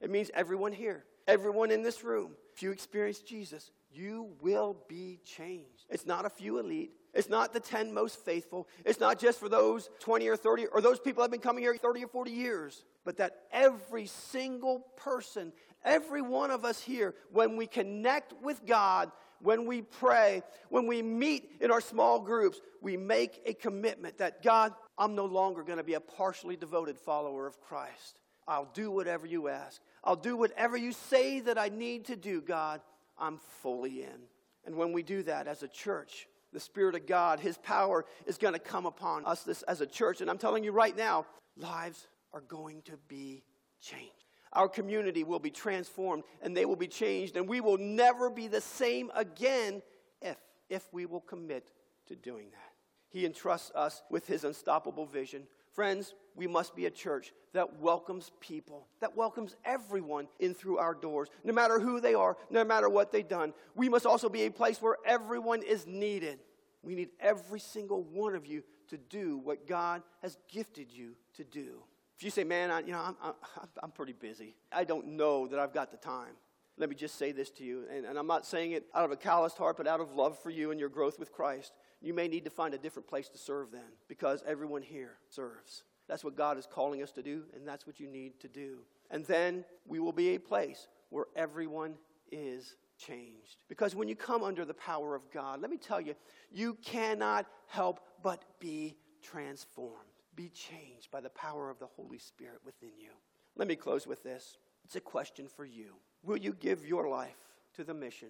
It 0.02 0.10
means 0.10 0.32
everyone 0.34 0.74
here, 0.74 1.06
everyone 1.28 1.72
in 1.72 1.84
this 1.84 2.04
room. 2.04 2.32
If 2.56 2.64
you 2.64 2.72
experience 2.72 3.20
Jesus, 3.20 3.72
you 3.92 4.30
will 4.42 4.78
be 4.88 5.20
changed. 5.24 5.86
It's 5.90 6.06
not 6.06 6.26
a 6.26 6.30
few 6.30 6.60
elite. 6.60 6.92
It's 7.18 7.30
not 7.30 7.52
the 7.52 7.60
10 7.60 7.96
most 7.96 8.24
faithful. 8.24 8.68
It's 8.86 9.00
not 9.00 9.18
just 9.18 9.40
for 9.40 9.50
those 9.50 9.90
20 10.02 10.28
or 10.28 10.38
30 10.38 10.68
or 10.68 10.82
those 10.82 11.00
people 11.00 11.22
that 11.22 11.26
have 11.26 11.32
been 11.32 11.40
coming 11.42 11.64
here 11.64 11.76
30 11.76 12.04
or 12.04 12.08
40 12.08 12.30
years. 12.30 12.84
But 13.04 13.18
that 13.18 13.38
every 13.52 14.06
single 14.06 14.86
person, 14.98 15.52
every 15.84 16.22
one 16.22 16.52
of 16.52 16.64
us 16.64 16.80
here, 16.80 17.16
when 17.32 17.58
we 17.58 17.66
connect 17.66 18.34
with 18.44 18.64
God, 18.68 19.12
when 19.42 19.66
we 19.66 19.82
pray, 19.82 20.44
when 20.70 20.86
we 20.86 21.02
meet 21.02 21.50
in 21.60 21.72
our 21.72 21.82
small 21.82 22.20
groups, 22.20 22.62
we 22.84 22.98
make 22.98 23.42
a 23.48 23.54
commitment 23.56 24.20
that 24.20 24.44
God, 24.44 24.74
I'm 24.96 25.16
no 25.16 25.26
longer 25.26 25.64
going 25.64 25.80
to 25.80 25.84
be 25.84 25.96
a 25.96 26.00
partially 26.00 26.56
devoted 26.56 27.00
follower 27.00 27.48
of 27.48 27.60
Christ. 27.62 28.20
I'll 28.48 28.70
do 28.76 28.92
whatever 28.92 29.26
you 29.26 29.48
ask. 29.48 29.82
I'll 30.04 30.16
do 30.16 30.38
whatever 30.38 30.78
you 30.78 30.92
say 30.92 31.40
that 31.40 31.58
I 31.58 31.70
need 31.70 32.06
to 32.06 32.16
do, 32.16 32.42
God. 32.42 32.82
I'm 33.18 33.40
fully 33.64 34.04
in. 34.04 34.20
And 34.66 34.76
when 34.76 34.94
we 34.94 35.02
do 35.02 35.24
that 35.24 35.48
as 35.48 35.64
a 35.64 35.68
church, 35.68 36.28
the 36.54 36.60
Spirit 36.60 36.96
of 36.96 37.06
God, 37.06 37.40
His 37.40 37.58
power 37.58 38.06
is 38.26 38.38
going 38.38 38.54
to 38.54 38.60
come 38.60 38.86
upon 38.86 39.26
us 39.26 39.44
this, 39.44 39.64
as 39.64 39.82
a 39.82 39.86
church. 39.86 40.22
And 40.22 40.30
I'm 40.30 40.38
telling 40.38 40.64
you 40.64 40.72
right 40.72 40.96
now, 40.96 41.26
lives 41.56 42.08
are 42.34 42.42
going 42.42 42.82
to 42.84 42.98
be 43.08 43.44
changed. 43.82 44.14
Our 44.54 44.70
community 44.70 45.24
will 45.24 45.40
be 45.40 45.52
transformed 45.52 46.24
and 46.42 46.56
they 46.56 46.66
will 46.66 46.76
be 46.76 46.88
changed, 46.88 47.36
and 47.36 47.48
we 47.48 47.62
will 47.62 47.78
never 47.78 48.30
be 48.30 48.48
the 48.48 48.62
same 48.62 49.12
again 49.16 49.82
if, 50.22 50.38
if 50.70 50.92
we 50.94 51.06
will 51.06 51.22
commit 51.22 51.72
to 52.08 52.16
doing 52.16 52.50
that. 52.52 52.74
He 53.10 53.26
entrusts 53.26 53.72
us 53.76 54.02
with 54.10 54.28
His 54.28 54.44
unstoppable 54.44 55.06
vision. 55.06 55.44
Friends, 55.78 56.16
we 56.34 56.48
must 56.48 56.76
be 56.76 56.88
a 56.88 56.90
church 56.90 57.34
that 57.54 57.80
welcomes 57.80 58.32
people, 58.40 58.88
that 59.00 59.16
welcomes 59.16 59.56
everyone 59.64 60.28
in 60.40 60.56
through 60.56 60.80
our 60.80 60.96
doors, 60.96 61.30
no 61.44 61.54
matter 61.54 61.80
who 61.80 62.02
they 62.02 62.16
are, 62.16 62.36
no 62.50 62.64
matter 62.64 62.90
what 62.90 63.12
they've 63.12 63.28
done. 63.28 63.54
We 63.76 63.88
must 63.88 64.08
also 64.08 64.28
be 64.28 64.48
a 64.48 64.50
place 64.50 64.82
where 64.82 64.98
everyone 65.06 65.62
is 65.62 65.86
needed. 65.86 66.40
We 66.82 66.96
need 66.96 67.10
every 67.20 67.60
single 67.60 68.02
one 68.02 68.34
of 68.34 68.48
you 68.48 68.64
to 68.88 68.98
do 68.98 69.38
what 69.38 69.68
God 69.68 70.02
has 70.24 70.36
gifted 70.52 70.92
you 70.92 71.12
to 71.36 71.44
do. 71.44 71.84
If 72.18 72.24
you 72.24 72.32
say, 72.32 72.44
man, 72.44 72.72
I, 72.72 72.80
you 72.80 72.94
know, 72.94 73.00
I'm, 73.00 73.16
I'm, 73.22 73.34
I'm 73.84 73.92
pretty 73.92 74.14
busy. 74.14 74.56
I 74.72 74.84
don't 74.84 75.10
know 75.10 75.46
that 75.46 75.60
I've 75.60 75.76
got 75.76 75.92
the 75.92 75.98
time. 75.98 76.34
Let 76.80 76.90
me 76.90 76.96
just 76.96 77.18
say 77.18 77.32
this 77.32 77.50
to 77.52 77.64
you, 77.64 77.86
and, 77.92 78.06
and 78.06 78.20
I'm 78.20 78.28
not 78.28 78.46
saying 78.46 78.74
it 78.74 78.86
out 78.94 79.04
of 79.04 79.12
a 79.12 79.16
calloused 79.16 79.58
heart, 79.58 79.78
but 79.78 79.88
out 79.88 80.00
of 80.00 80.14
love 80.14 80.38
for 80.38 80.52
you 80.52 80.70
and 80.70 80.80
your 80.80 80.90
growth 80.90 81.18
with 81.18 81.32
Christ. 81.32 81.74
You 82.02 82.14
may 82.14 82.28
need 82.28 82.44
to 82.44 82.52
find 82.52 82.74
a 82.74 82.78
different 82.78 83.08
place 83.08 83.30
to 83.30 83.38
serve 83.38 83.72
then, 83.72 83.82
because 84.08 84.44
everyone 84.46 84.84
here 84.84 85.18
serves. 85.30 85.84
That's 86.08 86.24
what 86.24 86.38
God 86.38 86.58
is 86.58 86.68
calling 86.72 87.02
us 87.02 87.12
to 87.14 87.24
do, 87.24 87.44
and 87.56 87.68
that's 87.68 87.88
what 87.88 88.00
you 88.00 88.08
need 88.08 88.40
to 88.42 88.48
do. 88.48 88.80
And 89.10 89.26
then 89.26 89.66
we 89.88 90.00
will 90.00 90.12
be 90.12 90.36
a 90.36 90.40
place 90.40 90.88
where 91.10 91.26
everyone 91.36 91.96
is 92.32 92.76
changed. 92.98 93.58
Because 93.70 93.96
when 93.96 94.08
you 94.08 94.16
come 94.16 94.44
under 94.44 94.64
the 94.64 94.74
power 94.74 95.16
of 95.16 95.32
God, 95.32 95.62
let 95.62 95.72
me 95.72 95.78
tell 95.78 96.00
you, 96.00 96.14
you 96.52 96.76
cannot 96.84 97.48
help 97.68 98.02
but 98.22 98.44
be 98.60 98.96
transformed, 99.24 99.96
be 100.36 100.50
changed 100.50 101.10
by 101.12 101.22
the 101.22 101.30
power 101.30 101.70
of 101.70 101.80
the 101.80 101.88
Holy 101.88 102.20
Spirit 102.20 102.60
within 102.66 102.92
you. 103.00 103.10
Let 103.56 103.68
me 103.68 103.76
close 103.76 104.06
with 104.06 104.24
this. 104.24 104.58
It's 104.86 104.96
a 104.96 105.02
question 105.02 105.48
for 105.48 105.66
you. 105.66 105.96
Will 106.28 106.38
you 106.38 106.54
give 106.60 106.86
your 106.86 107.08
life 107.08 107.38
to 107.76 107.86
the 107.86 107.94
mission? 107.94 108.28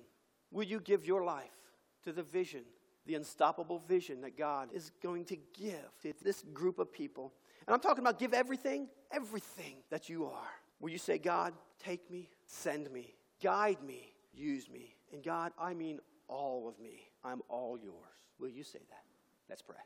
Will 0.52 0.64
you 0.64 0.80
give 0.80 1.04
your 1.04 1.24
life 1.24 1.50
to 2.04 2.14
the 2.14 2.22
vision, 2.22 2.62
the 3.08 3.16
unstoppable 3.16 3.80
vision 3.80 4.22
that 4.22 4.38
God 4.38 4.70
is 4.72 4.92
going 5.02 5.26
to 5.26 5.38
give 5.60 5.90
to 6.04 6.14
this 6.22 6.44
group 6.54 6.78
of 6.78 6.94
people? 6.94 7.34
And 7.66 7.74
I'm 7.74 7.80
talking 7.80 8.04
about 8.04 8.20
give 8.20 8.36
everything, 8.36 8.88
everything 9.12 9.78
that 9.90 10.10
you 10.10 10.28
are. 10.28 10.50
Will 10.80 10.92
you 10.92 11.00
say, 11.00 11.18
God, 11.18 11.54
take 11.84 12.12
me, 12.12 12.30
send 12.46 12.92
me, 12.92 13.16
guide 13.42 13.82
me, 13.84 14.14
use 14.32 14.70
me. 14.70 14.96
And 15.12 15.24
God, 15.24 15.52
I 15.60 15.74
mean 15.74 16.00
all 16.28 16.68
of 16.68 16.80
me. 16.80 17.10
I'm 17.24 17.42
all 17.50 17.80
yours. 17.82 17.96
Will 18.40 18.50
you 18.50 18.64
say 18.64 18.80
that? 18.90 19.04
Let's 19.50 19.64
pray. 19.64 19.78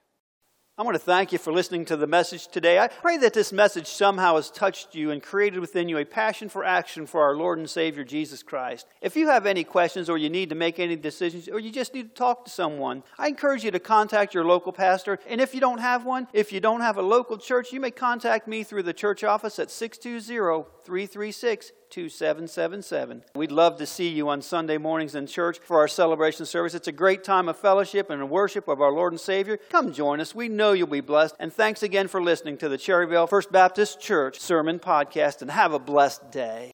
I 0.77 0.84
want 0.84 0.95
to 0.95 0.99
thank 0.99 1.34
you 1.34 1.38
for 1.38 1.51
listening 1.51 1.84
to 1.86 1.97
the 1.97 2.07
message 2.07 2.47
today. 2.47 2.79
I 2.79 2.88
pray 2.88 3.17
that 3.17 3.34
this 3.34 3.51
message 3.51 3.88
somehow 3.88 4.38
has 4.38 4.49
touched 4.49 4.95
you 4.95 5.12
and 5.12 5.21
created 5.21 5.60
within 5.60 5.89
you 5.89 5.97
a 5.97 6.05
passion 6.05 6.47
for 6.47 6.63
action 6.63 7.05
for 7.05 7.21
our 7.21 7.36
Lord 7.36 7.60
and 7.60 7.69
Savior 7.69 8.05
Jesus 8.05 8.41
Christ. 8.41 8.88
If 9.01 9.17
you 9.17 9.27
have 9.27 9.45
any 9.45 9.65
questions 9.65 10.10
or 10.10 10.17
you 10.17 10.29
need 10.29 10.49
to 10.49 10.55
make 10.55 10.79
any 10.79 10.95
decisions 10.95 11.49
or 11.49 11.60
you 11.60 11.71
just 11.71 11.93
need 11.93 12.10
to 12.10 12.15
talk 12.15 12.45
to 12.45 12.51
someone, 12.51 13.03
I 13.19 13.27
encourage 13.27 13.65
you 13.65 13.71
to 13.71 13.79
contact 13.79 14.34
your 14.34 14.45
local 14.45 14.71
pastor. 14.71 15.19
And 15.27 15.41
if 15.41 15.53
you 15.53 15.60
don't 15.60 15.81
have 15.81 16.05
one, 16.05 16.27
if 16.31 16.53
you 16.53 16.62
don't 16.62 16.81
have 16.81 16.97
a 16.97 17.03
local 17.03 17.38
church, 17.38 17.73
you 17.73 17.81
may 17.81 17.91
contact 17.91 18.47
me 18.47 18.63
through 18.63 18.84
the 18.84 18.93
church 18.93 19.25
office 19.25 19.60
at 19.60 19.69
620 19.69 20.65
336 20.86 21.73
2777. 21.91 23.23
We'd 23.36 23.51
love 23.51 23.77
to 23.77 23.86
see 23.86 24.08
you 24.08 24.30
on 24.30 24.41
Sunday 24.41 24.77
mornings 24.77 25.13
in 25.13 25.27
church 25.27 25.60
for 25.60 25.77
our 25.80 25.88
celebration 25.88 26.45
service. 26.45 26.73
It's 26.73 26.88
a 26.88 26.91
great 26.91 27.23
time 27.23 27.49
of 27.49 27.58
fellowship 27.58 28.10
and 28.10 28.30
worship 28.30 28.67
of 28.67 28.82
our 28.82 28.91
Lord 28.91 29.13
and 29.13 29.19
Savior. 29.19 29.58
Come 29.69 29.93
join 29.93 30.19
us. 30.19 30.34
We 30.34 30.47
know 30.47 30.71
you'll 30.71 30.88
be 30.88 31.01
blessed. 31.01 31.36
And 31.39 31.54
thanks 31.54 31.84
again 31.84 32.08
for 32.08 32.23
listening 32.23 32.58
to 32.58 32.69
the 32.69 32.77
Cherryvale 32.77 33.30
First 33.30 33.51
Baptist 33.51 33.99
Church 33.99 34.39
Sermon 34.39 34.80
Podcast, 34.80 35.41
and 35.41 35.51
have 35.51 35.73
a 35.73 35.80
blessed 35.80 36.32
day. 36.32 36.69